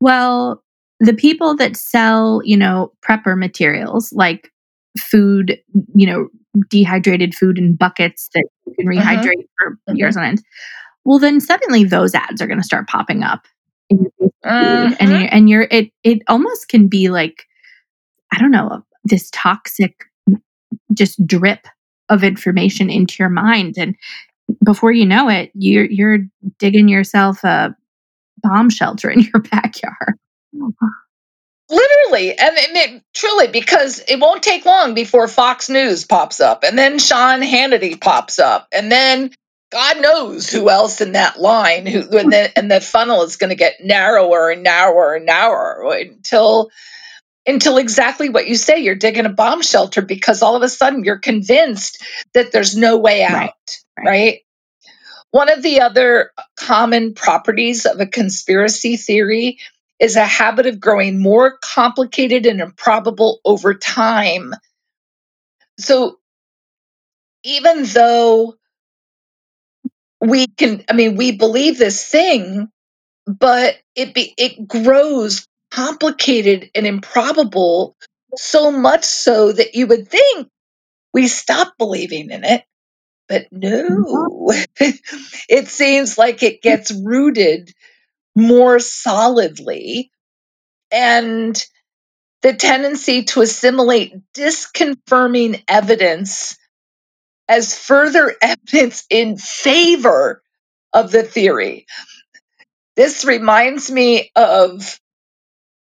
Well, 0.00 0.62
the 1.00 1.14
people 1.14 1.54
that 1.56 1.76
sell, 1.76 2.40
you 2.44 2.56
know, 2.56 2.92
prepper 3.06 3.36
materials 3.38 4.12
like 4.12 4.52
food, 4.98 5.58
you 5.94 6.06
know, 6.06 6.28
dehydrated 6.70 7.34
food 7.34 7.58
in 7.58 7.74
buckets 7.76 8.28
that 8.34 8.44
you 8.66 8.74
can 8.76 8.86
Mhm. 8.86 8.98
rehydrate 8.98 9.46
for 9.58 9.78
Mhm. 9.88 9.96
years 9.98 10.16
on 10.16 10.24
end. 10.24 10.42
Well, 11.04 11.18
then 11.18 11.40
suddenly 11.40 11.84
those 11.84 12.14
ads 12.14 12.40
are 12.40 12.46
going 12.46 12.58
to 12.60 12.64
start 12.64 12.88
popping 12.88 13.22
up, 13.22 13.46
feed, 14.46 14.96
and 15.00 15.10
Mhm. 15.10 15.20
you 15.20 15.26
and 15.26 15.48
you're 15.50 15.66
it. 15.70 15.90
It 16.04 16.22
almost 16.28 16.68
can 16.68 16.88
be 16.88 17.08
like 17.10 17.44
I 18.32 18.38
don't 18.38 18.50
know 18.50 18.84
this 19.04 19.28
toxic, 19.32 19.94
just 20.94 21.24
drip 21.26 21.66
of 22.08 22.22
information 22.24 22.90
into 22.90 23.16
your 23.18 23.28
mind, 23.28 23.74
and 23.78 23.94
before 24.64 24.92
you 24.92 25.06
know 25.06 25.28
it, 25.28 25.50
you're 25.54 25.84
you're 25.86 26.18
digging 26.58 26.88
yourself 26.88 27.42
a 27.44 27.74
bomb 28.42 28.70
shelter 28.70 29.10
in 29.10 29.20
your 29.20 29.42
backyard. 29.50 30.14
Literally, 31.68 32.30
and 32.38 32.52
it- 32.56 33.02
truly, 33.12 33.48
because 33.48 33.98
it 34.06 34.20
won't 34.20 34.42
take 34.42 34.64
long 34.64 34.94
before 34.94 35.26
Fox 35.26 35.68
News 35.68 36.04
pops 36.04 36.38
up, 36.40 36.62
and 36.62 36.78
then 36.78 37.00
Sean 37.00 37.40
Hannity 37.40 38.00
pops 38.00 38.38
up, 38.38 38.68
and 38.72 38.90
then 38.92 39.32
God 39.70 40.00
knows 40.00 40.48
who 40.48 40.70
else 40.70 41.00
in 41.00 41.12
that 41.12 41.40
line. 41.40 41.86
Who 41.86 42.00
and 42.16 42.32
the 42.32 42.56
and 42.56 42.70
the 42.70 42.80
funnel 42.80 43.22
is 43.22 43.36
going 43.36 43.50
to 43.50 43.56
get 43.56 43.84
narrower 43.84 44.50
and 44.50 44.62
narrower 44.62 45.14
and 45.14 45.26
narrower 45.26 45.92
until 45.92 46.70
until 47.46 47.78
exactly 47.78 48.28
what 48.28 48.46
you 48.46 48.54
say. 48.54 48.78
You're 48.78 48.94
digging 48.94 49.26
a 49.26 49.30
bomb 49.30 49.62
shelter 49.62 50.02
because 50.02 50.42
all 50.42 50.56
of 50.56 50.62
a 50.62 50.68
sudden 50.68 51.04
you're 51.04 51.18
convinced 51.18 52.02
that 52.34 52.52
there's 52.52 52.76
no 52.76 52.96
way 52.98 53.24
out. 53.24 53.32
Right, 53.34 53.52
right? 53.98 54.06
right. 54.06 54.40
One 55.32 55.50
of 55.50 55.62
the 55.62 55.80
other 55.80 56.30
common 56.56 57.14
properties 57.14 57.84
of 57.84 58.00
a 58.00 58.06
conspiracy 58.06 58.96
theory 58.96 59.58
is 59.98 60.16
a 60.16 60.24
habit 60.24 60.66
of 60.66 60.80
growing 60.80 61.20
more 61.20 61.58
complicated 61.58 62.46
and 62.46 62.60
improbable 62.60 63.40
over 63.44 63.74
time. 63.74 64.54
So 65.78 66.18
even 67.44 67.84
though 67.84 68.54
we 70.20 70.46
can, 70.46 70.84
I 70.88 70.94
mean, 70.94 71.16
we 71.16 71.32
believe 71.32 71.78
this 71.78 72.04
thing, 72.06 72.68
but 73.26 73.76
it 73.96 74.14
be, 74.14 74.34
it 74.38 74.68
grows 74.68 75.46
complicated 75.70 76.70
and 76.74 76.86
improbable 76.86 77.96
so 78.36 78.72
much 78.72 79.04
so 79.04 79.52
that 79.52 79.74
you 79.74 79.86
would 79.88 80.08
think 80.08 80.48
we 81.14 81.28
stop 81.28 81.74
believing 81.78 82.30
in 82.30 82.44
it. 82.44 82.64
But 83.28 83.46
no, 83.52 84.52
it 84.80 85.68
seems 85.68 86.18
like 86.18 86.42
it 86.42 86.62
gets 86.62 86.92
rooted 86.92 87.72
more 88.36 88.78
solidly. 88.80 90.10
And 90.92 91.62
the 92.42 92.54
tendency 92.54 93.24
to 93.24 93.42
assimilate 93.42 94.14
disconfirming 94.34 95.62
evidence 95.68 96.56
as 97.48 97.78
further 97.78 98.34
evidence 98.42 99.04
in 99.10 99.38
favor 99.38 100.42
of 100.92 101.12
the 101.12 101.22
theory. 101.24 101.86
This 102.96 103.24
reminds 103.24 103.90
me 103.90 104.30
of, 104.36 105.00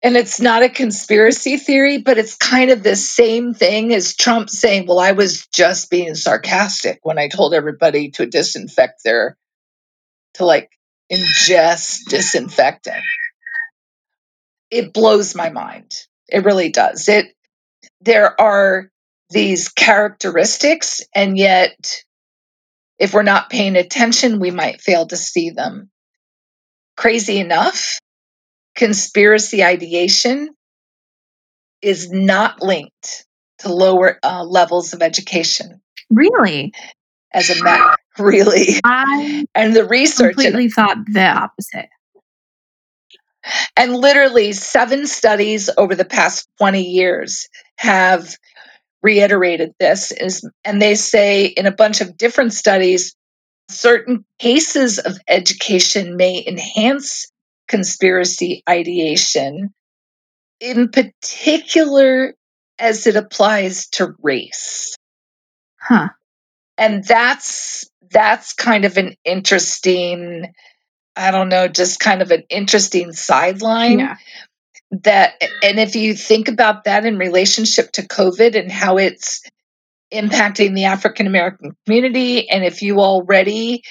and 0.03 0.17
it's 0.17 0.41
not 0.41 0.63
a 0.63 0.69
conspiracy 0.71 1.59
theory, 1.59 1.99
but 1.99 2.19
it's 2.19 2.37
kind 2.37 2.71
of 2.71 2.83
the 2.83 2.97
same 2.97 3.55
thing 3.55 3.95
as 3.95 4.17
Trump 4.17 4.51
saying, 4.51 4.87
Well, 4.89 5.01
I 5.01 5.13
was 5.13 5.47
just 5.49 5.91
being 5.91 6.15
sarcastic 6.17 7.01
when 7.03 7.19
I 7.19 7.29
told 7.29 7.55
everybody 7.55 8.11
to 8.13 8.27
disinfect 8.27 9.05
their, 9.05 9.37
to 10.35 10.47
like 10.47 10.71
ingest 11.13 12.07
disinfectant. 12.11 12.97
it 14.73 14.95
blows 14.95 15.37
my 15.37 15.51
mind. 15.51 15.93
It 16.29 16.45
really 16.45 16.71
does. 16.71 17.09
It 17.09 17.29
there 18.03 18.41
are 18.41 18.91
these 19.31 19.69
characteristics 19.69 21.01
and 21.15 21.37
yet 21.37 22.03
if 22.99 23.13
we're 23.13 23.23
not 23.23 23.51
paying 23.51 23.77
attention, 23.77 24.41
we 24.41 24.51
might 24.51 24.81
fail 24.81 25.07
to 25.07 25.17
see 25.17 25.51
them. 25.51 25.91
Crazy 26.97 27.39
enough, 27.39 27.99
conspiracy 28.75 29.63
ideation 29.63 30.49
is 31.83 32.11
not 32.11 32.63
linked 32.63 33.27
to 33.59 33.73
lower 33.73 34.19
uh, 34.23 34.45
levels 34.45 34.95
of 34.95 35.03
education. 35.03 35.81
Really? 36.11 36.73
As 37.33 37.51
a 37.51 37.63
matter, 37.63 37.97
really. 38.19 38.81
I 38.83 39.45
and 39.55 39.77
the 39.77 39.85
research 39.85 40.37
completely 40.37 40.65
and, 40.65 40.73
thought 40.73 40.99
the 41.07 41.27
opposite. 41.27 41.89
And 43.77 43.95
literally, 43.95 44.53
seven 44.53 45.07
studies 45.07 45.69
over 45.77 45.95
the 45.95 46.05
past 46.05 46.49
20 46.59 46.83
years 46.83 47.49
have 47.77 48.37
reiterated 49.03 49.75
this. 49.79 50.13
Is, 50.13 50.49
and 50.65 50.81
they 50.81 50.95
say 50.95 51.47
in 51.47 51.67
a 51.67 51.73
bunch 51.73 52.01
of 52.01 52.17
different 52.17 52.53
studies, 52.53 53.15
certain 53.69 54.25
cases 54.39 54.99
of 54.99 55.19
education 55.29 56.17
may 56.17 56.45
enhance 56.47 57.31
conspiracy 57.69 58.63
ideation, 58.69 59.75
in 60.61 60.89
particular 60.89 62.35
as 62.79 63.07
it 63.07 63.17
applies 63.17 63.89
to 63.89 64.15
race. 64.23 64.95
Huh. 65.81 66.09
And 66.79 67.05
that's 67.05 67.89
that's 68.11 68.53
kind 68.53 68.85
of 68.85 68.97
an 68.99 69.15
interesting 69.25 70.53
I 71.17 71.31
don't 71.31 71.49
know, 71.49 71.67
just 71.67 71.99
kind 71.99 72.21
of 72.21 72.31
an 72.31 72.45
interesting 72.51 73.13
sideline. 73.13 74.01
Yeah. 74.01 74.17
That 74.91 75.35
and 75.63 75.81
if 75.81 75.97
you 75.97 76.15
think 76.15 76.49
about 76.49 76.85
that 76.85 77.05
in 77.05 77.19
relationship 77.19 77.93
to 77.93 78.07
COVID 78.07 78.59
and 78.59 78.71
how 78.71 78.99
it's 78.99 79.43
impacting 80.13 80.75
the 80.75 80.85
African 80.85 81.27
American 81.27 81.77
community, 81.85 82.49
and 82.49 82.65
if 82.65 82.83
you 82.83 83.01
already 83.01 83.83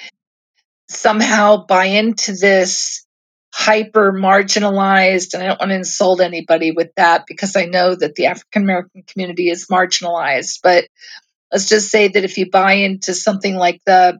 somehow 0.88 1.66
buy 1.66 1.86
into 1.86 2.32
this 2.32 3.04
hyper 3.52 4.12
marginalized, 4.12 5.34
and 5.34 5.42
I 5.42 5.46
don't 5.46 5.60
want 5.60 5.70
to 5.70 5.76
insult 5.76 6.20
anybody 6.20 6.72
with 6.72 6.94
that 6.96 7.24
because 7.26 7.56
I 7.56 7.64
know 7.64 7.94
that 7.94 8.14
the 8.14 8.26
African 8.26 8.62
American 8.62 9.02
community 9.02 9.48
is 9.50 9.66
marginalized, 9.66 10.60
but 10.62 10.86
let's 11.52 11.68
just 11.68 11.90
say 11.90 12.08
that 12.08 12.24
if 12.24 12.38
you 12.38 12.50
buy 12.50 12.74
into 12.74 13.14
something 13.14 13.54
like 13.54 13.80
the 13.86 14.18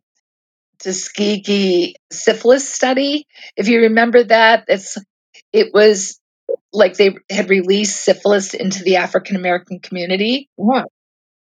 Tuskegee 0.78 1.96
syphilis 2.10 2.68
study, 2.68 3.26
if 3.56 3.68
you 3.68 3.82
remember 3.82 4.24
that, 4.24 4.64
it's 4.68 4.98
it 5.52 5.72
was 5.72 6.18
like 6.72 6.96
they 6.96 7.16
had 7.30 7.48
released 7.50 8.02
syphilis 8.04 8.54
into 8.54 8.82
the 8.84 8.96
African 8.96 9.36
American 9.36 9.80
community. 9.80 10.48
What? 10.56 10.88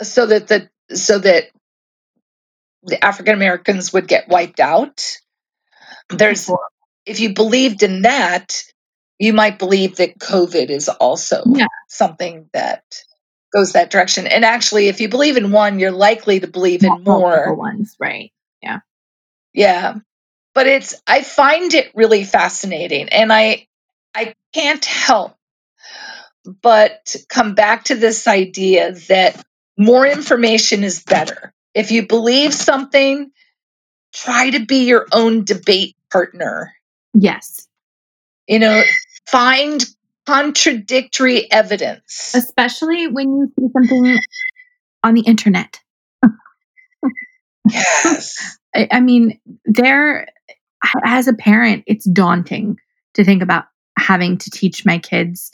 So 0.01 0.25
that 0.27 0.47
the 0.47 0.69
so 0.95 1.19
that 1.19 1.45
the 2.83 3.03
African 3.03 3.33
Americans 3.33 3.91
would 3.93 4.07
get 4.07 4.27
wiped 4.29 4.59
out. 4.59 5.03
There's 6.09 6.49
if 7.05 7.19
you 7.19 7.33
believed 7.33 7.83
in 7.83 8.03
that, 8.03 8.63
you 9.19 9.33
might 9.33 9.59
believe 9.59 9.97
that 9.97 10.19
COVID 10.19 10.69
is 10.69 10.89
also 10.89 11.43
Yeah. 11.47 11.67
something 11.89 12.49
that 12.53 12.83
goes 13.53 13.73
that 13.73 13.89
direction. 13.89 14.27
And 14.27 14.45
actually, 14.45 14.87
if 14.87 15.01
you 15.01 15.09
believe 15.09 15.37
in 15.37 15.51
one, 15.51 15.79
you're 15.79 15.91
likely 15.91 16.39
to 16.41 16.47
believe 16.47 16.83
in 16.83 16.89
Multiple 16.89 17.19
more. 17.19 17.55
ones, 17.55 17.95
right? 17.99 18.31
Yeah. 18.61 18.79
Yeah. 19.53 19.95
But 20.53 20.67
it's 20.67 21.01
I 21.07 21.23
find 21.23 21.73
it 21.73 21.91
really 21.95 22.23
fascinating 22.23 23.09
and 23.09 23.31
I 23.33 23.67
can't 24.57 24.85
help 24.85 25.35
but 26.63 27.15
come 27.29 27.53
back 27.53 27.85
to 27.85 27.95
this 27.95 28.27
idea 28.27 28.93
that 29.07 29.43
more 29.77 30.07
information 30.07 30.83
is 30.83 31.03
better. 31.03 31.53
If 31.75 31.91
you 31.91 32.07
believe 32.07 32.53
something, 32.53 33.31
try 34.13 34.49
to 34.49 34.65
be 34.65 34.87
your 34.87 35.05
own 35.11 35.43
debate 35.43 35.95
partner. 36.11 36.73
Yes. 37.13 37.67
You 38.47 38.57
know, 38.59 38.81
find 39.27 39.85
contradictory 40.25 41.51
evidence. 41.51 42.31
Especially 42.33 43.07
when 43.07 43.29
you 43.29 43.53
see 43.59 43.67
something 43.73 44.17
on 45.03 45.13
the 45.13 45.21
internet. 45.21 45.79
Yes. 47.69 48.57
I, 48.75 48.87
I 48.91 48.99
mean, 49.01 49.39
there, 49.65 50.27
as 51.05 51.27
a 51.27 51.33
parent, 51.33 51.83
it's 51.85 52.05
daunting 52.05 52.77
to 53.13 53.23
think 53.23 53.43
about 53.43 53.65
having 54.07 54.37
to 54.37 54.49
teach 54.49 54.85
my 54.85 54.97
kids 54.97 55.51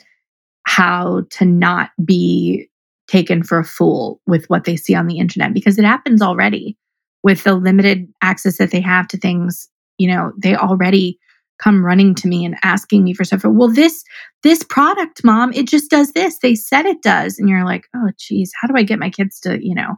how 0.66 1.24
to 1.32 1.44
not 1.44 1.90
be 2.06 2.70
taken 3.08 3.42
for 3.42 3.58
a 3.58 3.66
fool 3.66 4.22
with 4.28 4.46
what 4.46 4.64
they 4.66 4.76
see 4.76 4.94
on 4.94 5.08
the 5.08 5.18
internet 5.18 5.54
because 5.54 5.80
it 5.80 5.86
happens 5.86 6.22
already 6.22 6.78
with 7.24 7.44
the 7.44 7.56
limited 7.56 8.08
access 8.22 8.58
that 8.58 8.70
they 8.70 8.80
have 8.80 9.08
to 9.08 9.18
things 9.18 9.68
you 9.98 10.08
know 10.08 10.32
they 10.38 10.56
already 10.56 11.18
come 11.58 11.84
running 11.84 12.14
to 12.14 12.28
me 12.28 12.46
and 12.46 12.56
asking 12.64 13.04
me 13.04 13.14
for 13.14 13.24
stuff. 13.24 13.44
Well 13.44 13.72
this 13.72 14.04
this 14.44 14.64
product 14.64 15.24
mom 15.24 15.52
it 15.54 15.68
just 15.68 15.90
does 15.90 16.12
this. 16.12 16.38
They 16.40 16.56
said 16.56 16.86
it 16.86 17.02
does. 17.02 17.40
And 17.40 17.50
you're 17.50 17.66
like 17.66 17.88
oh 17.96 18.10
geez 18.20 18.52
how 18.60 18.68
do 18.68 18.76
i 18.76 18.84
get 18.84 19.00
my 19.00 19.10
kids 19.10 19.40
to 19.42 19.66
you 19.66 19.74
know 19.74 19.96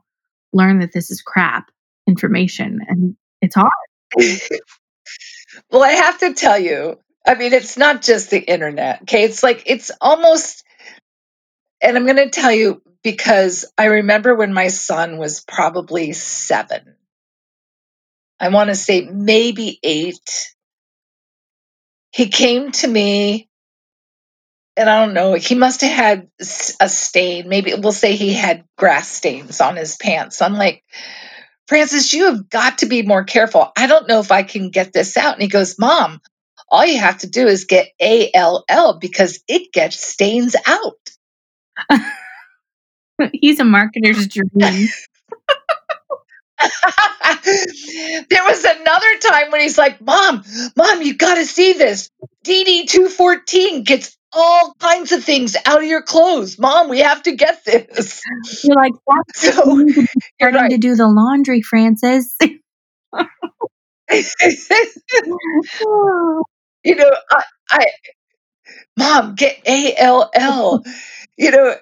learn 0.53 0.79
that 0.79 0.93
this 0.93 1.11
is 1.11 1.21
crap 1.21 1.69
information? 2.07 2.79
And 2.87 3.15
it's 3.41 3.55
hard. 3.55 3.71
Well, 5.71 5.83
I 5.83 5.91
have 5.91 6.17
to 6.19 6.33
tell 6.33 6.59
you, 6.59 6.99
I 7.27 7.35
mean, 7.35 7.53
it's 7.53 7.77
not 7.77 8.01
just 8.01 8.29
the 8.29 8.39
internet. 8.39 9.03
Okay. 9.03 9.23
It's 9.23 9.43
like, 9.43 9.63
it's 9.65 9.91
almost, 9.99 10.63
and 11.81 11.97
I'm 11.97 12.05
going 12.05 12.17
to 12.17 12.29
tell 12.29 12.51
you 12.51 12.81
because 13.03 13.65
I 13.77 13.85
remember 13.85 14.35
when 14.35 14.53
my 14.53 14.67
son 14.69 15.17
was 15.17 15.41
probably 15.41 16.13
seven. 16.13 16.95
I 18.39 18.49
want 18.49 18.69
to 18.69 18.75
say 18.75 19.01
maybe 19.01 19.79
eight. 19.83 20.53
He 22.11 22.27
came 22.27 22.71
to 22.73 22.87
me, 22.87 23.49
and 24.77 24.89
I 24.89 25.05
don't 25.05 25.13
know, 25.13 25.33
he 25.33 25.55
must 25.55 25.81
have 25.81 25.91
had 25.91 26.29
a 26.39 26.89
stain. 26.89 27.49
Maybe 27.49 27.73
we'll 27.75 27.91
say 27.91 28.15
he 28.15 28.33
had 28.33 28.65
grass 28.77 29.07
stains 29.07 29.61
on 29.61 29.75
his 29.75 29.97
pants. 29.97 30.41
I'm 30.41 30.53
like, 30.55 30.83
Francis, 31.67 32.13
you 32.13 32.25
have 32.25 32.49
got 32.49 32.79
to 32.79 32.85
be 32.85 33.01
more 33.01 33.23
careful. 33.23 33.71
I 33.77 33.87
don't 33.87 34.07
know 34.07 34.19
if 34.19 34.31
I 34.31 34.43
can 34.43 34.69
get 34.69 34.93
this 34.93 35.17
out. 35.17 35.33
And 35.33 35.41
he 35.41 35.47
goes, 35.47 35.79
Mom, 35.79 36.21
all 36.69 36.85
you 36.85 36.99
have 36.99 37.19
to 37.19 37.27
do 37.27 37.47
is 37.47 37.65
get 37.65 37.89
ALL 38.01 38.99
because 38.99 39.39
it 39.47 39.71
gets 39.71 40.03
stains 40.05 40.55
out. 40.65 41.09
He's 43.33 43.59
a 43.59 43.63
marketer's 43.63 44.27
dream. 44.27 44.49
there 48.29 48.43
was 48.43 48.63
another 48.63 49.17
time 49.21 49.51
when 49.51 49.61
he's 49.61 49.77
like, 49.77 50.01
Mom, 50.01 50.43
Mom, 50.75 51.01
you 51.01 51.15
got 51.15 51.35
to 51.35 51.45
see 51.45 51.73
this. 51.73 52.09
DD214 52.45 53.83
gets 53.85 54.17
all 54.33 54.73
kinds 54.79 55.11
of 55.11 55.23
things 55.23 55.55
out 55.65 55.79
of 55.79 55.85
your 55.85 56.01
clothes. 56.01 56.59
Mom, 56.59 56.89
we 56.89 56.99
have 56.99 57.23
to 57.23 57.35
get 57.35 57.63
this. 57.65 58.21
You're 58.63 58.75
like, 58.75 58.93
that's 59.07 59.55
So, 59.55 59.77
you 59.77 59.85
need 59.85 59.95
to 59.95 60.01
be 60.01 60.07
You're 60.39 60.51
right. 60.51 60.71
to 60.71 60.77
do 60.77 60.95
the 60.95 61.07
laundry, 61.07 61.61
Francis. 61.61 62.35
You 66.85 66.95
know, 66.95 67.11
I, 67.31 67.43
I, 67.71 67.87
Mom, 68.97 69.35
get 69.35 69.61
ALL. 69.67 70.83
you 71.37 71.51
know, 71.51 71.75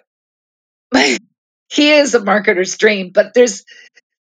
my, 0.93 1.17
he 1.69 1.91
is 1.91 2.15
a 2.15 2.19
marketer's 2.21 2.77
dream, 2.77 3.11
but 3.13 3.33
there's, 3.33 3.65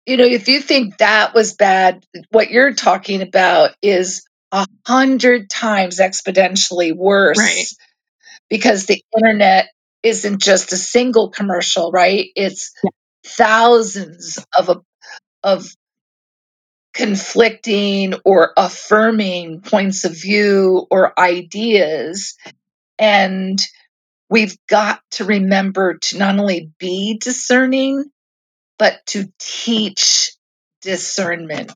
you 0.05 0.17
know, 0.17 0.25
if 0.25 0.47
you 0.49 0.61
think 0.61 0.97
that 0.99 1.33
was 1.33 1.53
bad, 1.55 2.05
what 2.31 2.51
you're 2.51 2.73
talking 2.73 3.21
about 3.21 3.71
is 3.81 4.25
a 4.51 4.67
hundred 4.87 5.49
times 5.49 5.99
exponentially 5.99 6.95
worse 6.95 7.39
Right. 7.39 7.65
because 8.49 8.85
the 8.85 9.03
internet 9.17 9.69
isn't 10.03 10.41
just 10.41 10.73
a 10.73 10.77
single 10.77 11.29
commercial, 11.31 11.91
right? 11.91 12.29
It's 12.35 12.73
Yeah. 12.83 12.89
thousands 13.25 14.45
of 14.57 14.69
a, 14.69 14.81
of 15.43 15.67
conflicting 16.93 18.15
or 18.25 18.53
affirming 18.57 19.61
points 19.61 20.05
of 20.05 20.13
view 20.19 20.87
or 20.91 21.19
ideas. 21.19 22.35
And 22.99 23.59
we've 24.29 24.57
got 24.69 25.01
to 25.11 25.25
remember 25.25 25.95
to 25.99 26.19
not 26.19 26.39
only 26.39 26.71
be 26.79 27.17
discerning 27.19 28.05
but 28.79 29.05
to 29.07 29.31
teach 29.39 30.33
discernment. 30.83 31.73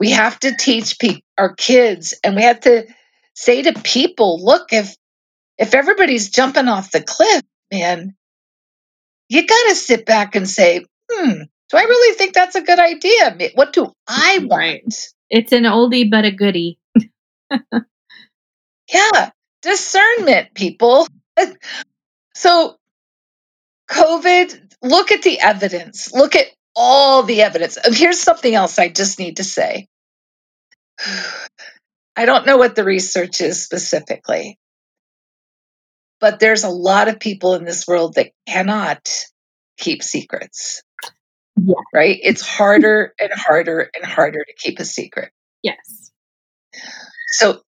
We 0.00 0.12
have 0.12 0.38
to 0.40 0.56
teach 0.56 0.98
pe- 1.00 1.22
our 1.38 1.54
kids 1.54 2.14
and 2.24 2.36
we 2.36 2.42
have 2.44 2.60
to 2.62 2.86
say 3.34 3.62
to 3.62 3.74
people 3.82 4.44
look 4.44 4.72
if 4.72 4.94
if 5.58 5.74
everybody's 5.74 6.30
jumping 6.30 6.68
off 6.68 6.92
the 6.92 7.02
cliff 7.02 7.42
man 7.72 8.16
you 9.28 9.46
got 9.46 9.68
to 9.70 9.76
sit 9.76 10.06
back 10.06 10.36
and 10.36 10.48
say 10.48 10.84
hmm 11.10 11.42
do 11.70 11.76
i 11.76 11.82
really 11.82 12.16
think 12.16 12.32
that's 12.34 12.56
a 12.56 12.62
good 12.62 12.78
idea 12.78 13.36
what 13.54 13.72
do 13.72 13.92
i 14.08 14.38
want 14.42 14.50
Right. 14.60 14.94
It's 15.28 15.50
an 15.50 15.64
oldie 15.64 16.08
but 16.08 16.24
a 16.24 16.30
goodie. 16.30 16.78
yeah 17.50 19.30
discernment, 19.66 20.54
people. 20.54 21.08
so, 22.34 22.76
COVID, 23.90 24.74
look 24.82 25.10
at 25.12 25.22
the 25.22 25.40
evidence. 25.40 26.12
Look 26.12 26.36
at 26.36 26.46
all 26.74 27.24
the 27.24 27.42
evidence. 27.42 27.78
Here's 27.84 28.20
something 28.20 28.54
else 28.54 28.78
I 28.78 28.88
just 28.88 29.18
need 29.18 29.38
to 29.38 29.44
say. 29.44 29.88
I 32.18 32.24
don't 32.24 32.46
know 32.46 32.56
what 32.56 32.74
the 32.74 32.84
research 32.84 33.42
is 33.42 33.62
specifically, 33.62 34.58
but 36.18 36.40
there's 36.40 36.64
a 36.64 36.70
lot 36.70 37.08
of 37.08 37.20
people 37.20 37.54
in 37.54 37.64
this 37.64 37.86
world 37.86 38.14
that 38.14 38.30
cannot 38.48 39.06
keep 39.76 40.02
secrets. 40.02 40.82
Yeah. 41.56 41.74
Right? 41.92 42.18
It's 42.22 42.42
harder 42.42 43.14
and 43.18 43.30
harder 43.32 43.90
and 43.94 44.04
harder 44.04 44.44
to 44.44 44.54
keep 44.56 44.78
a 44.78 44.84
secret. 44.84 45.30
Yes. 45.62 46.10
So 47.28 47.62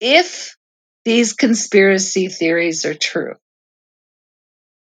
if 0.00 0.56
these 1.04 1.34
conspiracy 1.34 2.28
theories 2.28 2.84
are 2.84 2.94
true, 2.94 3.34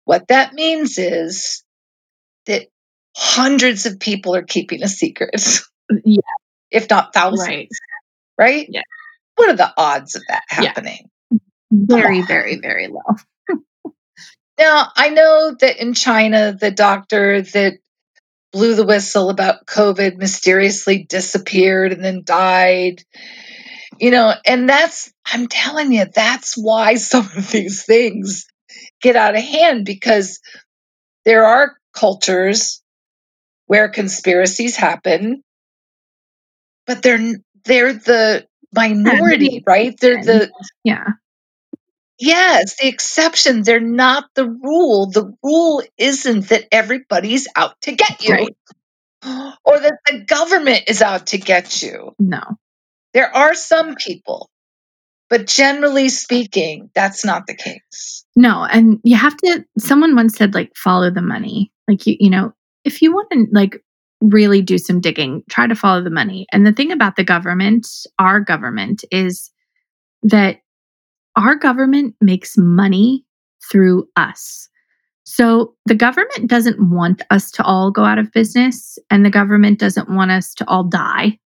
what 0.05 0.29
that 0.29 0.55
means 0.55 0.99
is 0.99 1.62
that 2.47 2.68
hundreds 3.16 3.87
of 3.87 4.01
people 4.01 4.35
are 4.35 4.43
keeping 4.43 4.83
a 4.83 4.89
secret. 4.89 5.35
Mm, 5.91 6.03
yeah. 6.05 6.20
If 6.70 6.91
not 6.91 7.14
thousands. 7.14 7.49
Right. 7.49 7.68
Right? 8.37 8.66
Yeah. 8.70 8.83
What 9.37 9.49
are 9.49 9.57
the 9.57 9.72
odds 9.74 10.16
of 10.16 10.22
that 10.29 10.43
Yeah. 10.51 10.66
happening? 10.66 11.09
Mm-hmm. 11.33 11.87
Very, 11.87 12.20
very, 12.22 12.57
very 12.61 12.89
low. 12.89 13.01
Now, 14.59 14.91
I 14.97 15.11
know 15.11 15.57
that 15.61 15.81
in 15.81 15.95
China, 15.95 16.53
the 16.53 16.70
doctor 16.70 17.43
that 17.43 17.79
blew 18.53 18.75
the 18.75 18.87
whistle 18.87 19.31
about 19.31 19.67
COVID 19.67 20.17
mysteriously 20.17 21.05
disappeared 21.05 21.93
and 21.93 22.05
then 22.05 22.23
died. 22.25 23.03
You 23.99 24.11
know, 24.11 24.33
and 24.47 24.69
that's, 24.69 25.13
I'm 25.27 25.49
telling 25.49 25.93
you, 25.93 26.07
that's 26.07 26.57
why 26.57 26.95
some 26.97 27.29
of 27.37 27.51
these 27.51 27.85
things 27.85 28.47
get 29.01 29.17
out 29.17 29.37
of 29.37 29.43
hand 29.43 29.85
because 29.85 30.41
there 31.25 31.45
are 31.45 31.77
cultures 31.93 32.83
where 33.67 33.89
conspiracies 33.89 34.77
happen, 34.77 35.43
but 36.87 37.03
they're 37.03 37.35
they're 37.65 37.93
the 37.93 38.47
minority, 38.75 39.63
right? 39.67 39.95
They're 40.01 40.23
the 40.25 40.51
Yeah. 40.85 41.05
Yes, 42.19 42.77
the 42.81 42.89
exception. 42.89 43.62
They're 43.62 43.81
not 43.81 44.25
the 44.35 44.49
rule. 44.49 45.11
The 45.11 45.33
rule 45.43 45.83
isn't 45.97 46.49
that 46.49 46.66
everybody's 46.73 47.47
out 47.55 47.81
to 47.83 47.93
get 47.93 48.25
you 48.25 48.35
Right. 48.35 48.57
or 49.64 49.79
that 49.81 49.99
the 50.07 50.25
government 50.27 50.85
is 50.89 51.03
out 51.03 51.29
to 51.29 51.39
get 51.39 51.83
you. 51.83 52.14
No. 52.19 52.41
There 53.14 53.35
are 53.35 53.55
some 53.55 53.95
people, 53.95 54.51
but 55.31 55.47
generally 55.47 56.09
speaking, 56.09 56.91
that's 56.95 57.25
not 57.25 57.47
the 57.47 57.55
case. 57.57 58.25
No. 58.37 58.64
And 58.64 59.01
you 59.03 59.16
have 59.16 59.37
to, 59.39 59.64
someone 59.79 60.14
once 60.14 60.37
said, 60.37 60.55
like, 60.55 60.73
follow 60.77 61.11
the 61.11 61.23
money. 61.23 61.73
Like, 61.89 62.07
you, 62.07 62.16
you 62.21 62.31
know, 62.31 62.53
if 62.85 63.01
you 63.03 63.12
want 63.12 63.29
to, 63.33 63.47
like, 63.53 63.83
really 64.21 64.62
do 64.62 64.79
some 64.79 65.01
digging, 65.01 65.43
try 65.49 65.66
to 65.66 65.75
follow 65.75 66.03
the 66.03 66.11
money. 66.11 66.47
And 66.53 66.66
the 66.66 66.73
thing 66.73 66.93
about 66.93 67.16
the 67.16 67.25
government, 67.25 67.87
our 68.19 68.41
government, 68.41 69.05
is 69.11 69.51
that 70.23 70.59
our 71.39 71.55
government 71.55 72.14
makes 72.20 72.59
money 72.59 73.24
through 73.70 74.09
us. 74.16 74.68
So 75.24 75.74
the 75.86 75.95
government 75.95 76.49
doesn't 76.49 76.91
want 76.91 77.22
us 77.30 77.51
to 77.53 77.62
all 77.62 77.91
go 77.91 78.05
out 78.05 78.18
of 78.18 78.32
business, 78.32 78.99
and 79.11 79.24
the 79.24 79.30
government 79.30 79.78
doesn't 79.78 80.11
want 80.11 80.30
us 80.30 80.53
to 80.55 80.68
all 80.68 80.84
die. 80.84 81.39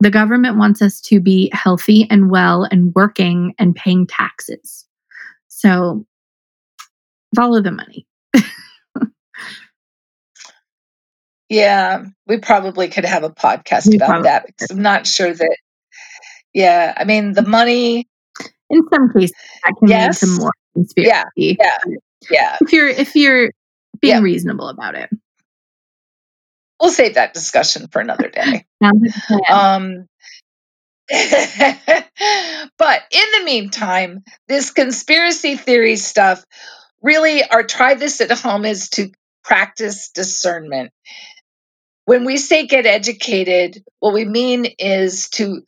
The 0.00 0.10
government 0.10 0.58
wants 0.58 0.80
us 0.80 1.00
to 1.02 1.20
be 1.20 1.50
healthy 1.52 2.06
and 2.10 2.30
well 2.30 2.64
and 2.64 2.94
working 2.94 3.54
and 3.58 3.74
paying 3.74 4.06
taxes. 4.06 4.86
So 5.48 6.06
follow 7.34 7.60
the 7.62 7.72
money. 7.72 8.06
Yeah, 11.48 12.04
we 12.26 12.38
probably 12.38 12.88
could 12.88 13.04
have 13.04 13.22
a 13.22 13.30
podcast 13.30 13.88
We 13.88 13.96
about 13.96 14.08
probably 14.08 14.22
that 14.24 14.46
because 14.46 14.70
I'm 14.70 14.82
not 14.82 15.06
sure 15.06 15.32
that. 15.32 15.56
Yeah, 16.52 16.92
I 16.96 17.04
mean, 17.04 17.34
the 17.34 17.42
money. 17.42 18.08
In 18.70 18.82
some 18.92 19.12
cases, 19.12 19.34
that 19.64 19.74
can 19.78 19.88
Yes. 19.88 20.22
lead 20.22 20.34
to 20.34 20.40
more 20.40 20.52
conspiracy. 20.74 21.10
Yeah. 21.36 21.78
Yeah, 22.30 22.56
If 22.60 22.72
you're 22.72 22.88
if 22.88 23.14
you're 23.14 23.50
being 24.00 24.16
Yeah. 24.16 24.20
reasonable 24.20 24.68
about 24.68 24.94
it. 24.96 25.10
we'll 26.80 26.90
save 26.90 27.14
that 27.14 27.32
discussion 27.32 27.88
for 27.88 28.00
another 28.00 28.28
day. 28.28 28.66
Sounds 28.82 29.02
like 29.02 29.14
a 29.16 29.44
plan. 29.52 30.06
Um, 30.08 30.08
but 32.78 33.02
in 33.10 33.24
the 33.38 33.44
meantime, 33.44 34.24
this 34.48 34.72
conspiracy 34.72 35.56
theory 35.56 35.96
stuff 35.96 36.44
really, 37.02 37.42
our 37.44 37.62
try 37.62 37.94
this 37.94 38.20
at 38.20 38.30
home 38.32 38.64
is 38.64 38.90
to 38.90 39.10
practice 39.44 40.10
discernment. 40.10 40.90
When 42.04 42.24
we 42.24 42.36
say 42.36 42.66
get 42.66 42.86
educated, 42.86 43.82
what 44.00 44.14
we 44.14 44.24
mean 44.24 44.66
is 44.78 45.28
to 45.30 45.62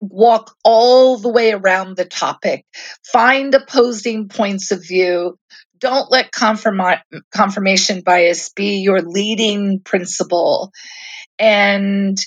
walk 0.00 0.54
all 0.64 1.18
the 1.18 1.28
way 1.28 1.52
around 1.52 1.96
the 1.96 2.04
topic, 2.04 2.64
find 3.12 3.54
opposing 3.54 4.28
points 4.28 4.70
of 4.70 4.86
view. 4.86 5.36
Don't 5.78 6.10
let 6.10 6.32
confirma- 6.32 7.00
confirmation 7.32 8.02
bias 8.02 8.50
be 8.50 8.78
your 8.78 9.00
leading 9.02 9.80
principle. 9.80 10.72
And 11.38 12.18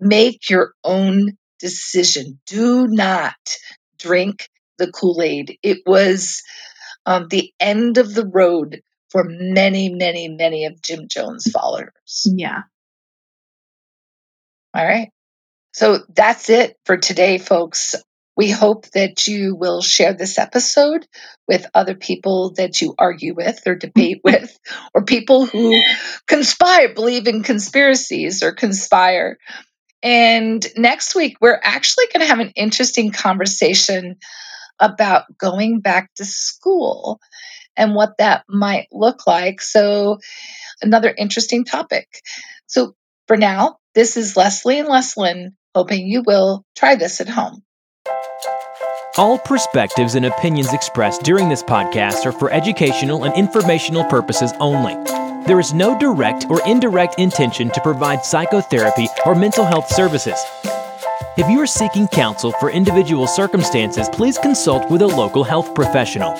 make 0.00 0.50
your 0.50 0.72
own 0.84 1.36
decision. 1.60 2.40
Do 2.46 2.88
not 2.88 3.36
drink 3.98 4.48
the 4.78 4.90
Kool 4.90 5.22
Aid. 5.22 5.58
It 5.62 5.78
was 5.86 6.42
um, 7.06 7.28
the 7.28 7.52
end 7.60 7.98
of 7.98 8.14
the 8.14 8.26
road 8.26 8.82
for 9.10 9.24
many, 9.24 9.90
many, 9.90 10.28
many 10.28 10.66
of 10.66 10.82
Jim 10.82 11.06
Jones' 11.08 11.50
followers. 11.50 12.26
yeah. 12.26 12.62
All 14.74 14.86
right. 14.86 15.10
So 15.72 16.00
that's 16.14 16.50
it 16.50 16.76
for 16.84 16.96
today, 16.96 17.38
folks. 17.38 17.94
We 18.36 18.50
hope 18.50 18.88
that 18.90 19.26
you 19.26 19.54
will 19.56 19.82
share 19.82 20.14
this 20.14 20.38
episode 20.38 21.06
with 21.46 21.66
other 21.74 21.94
people 21.94 22.52
that 22.54 22.80
you 22.80 22.94
argue 22.98 23.34
with 23.34 23.60
or 23.66 23.74
debate 23.74 24.20
with, 24.24 24.58
or 24.94 25.04
people 25.04 25.46
who 25.46 25.80
conspire, 26.26 26.94
believe 26.94 27.26
in 27.26 27.42
conspiracies 27.42 28.42
or 28.42 28.52
conspire. 28.52 29.38
And 30.02 30.66
next 30.76 31.14
week, 31.14 31.36
we're 31.40 31.60
actually 31.62 32.06
going 32.12 32.22
to 32.22 32.26
have 32.26 32.40
an 32.40 32.52
interesting 32.56 33.12
conversation 33.12 34.16
about 34.80 35.24
going 35.38 35.80
back 35.80 36.12
to 36.16 36.24
school 36.24 37.20
and 37.76 37.94
what 37.94 38.18
that 38.18 38.44
might 38.48 38.88
look 38.90 39.26
like. 39.26 39.60
So, 39.60 40.18
another 40.82 41.14
interesting 41.16 41.64
topic. 41.64 42.08
So, 42.66 42.94
for 43.28 43.36
now, 43.36 43.76
this 43.94 44.16
is 44.16 44.36
Leslie 44.36 44.80
and 44.80 44.88
Leslin, 44.88 45.54
hoping 45.74 46.06
you 46.06 46.22
will 46.26 46.64
try 46.76 46.94
this 46.94 47.20
at 47.20 47.28
home. 47.28 47.62
All 49.18 49.38
perspectives 49.38 50.14
and 50.14 50.24
opinions 50.24 50.72
expressed 50.72 51.22
during 51.22 51.48
this 51.48 51.62
podcast 51.62 52.24
are 52.24 52.32
for 52.32 52.50
educational 52.50 53.24
and 53.24 53.34
informational 53.34 54.04
purposes 54.04 54.52
only. 54.58 54.94
There 55.46 55.60
is 55.60 55.74
no 55.74 55.98
direct 55.98 56.46
or 56.48 56.66
indirect 56.66 57.18
intention 57.18 57.68
to 57.70 57.80
provide 57.82 58.24
psychotherapy 58.24 59.08
or 59.26 59.34
mental 59.34 59.64
health 59.66 59.88
services. 59.88 60.42
If 61.36 61.48
you 61.50 61.60
are 61.60 61.66
seeking 61.66 62.08
counsel 62.08 62.52
for 62.52 62.70
individual 62.70 63.26
circumstances, 63.26 64.08
please 64.08 64.38
consult 64.38 64.90
with 64.90 65.02
a 65.02 65.06
local 65.06 65.44
health 65.44 65.74
professional. 65.74 66.32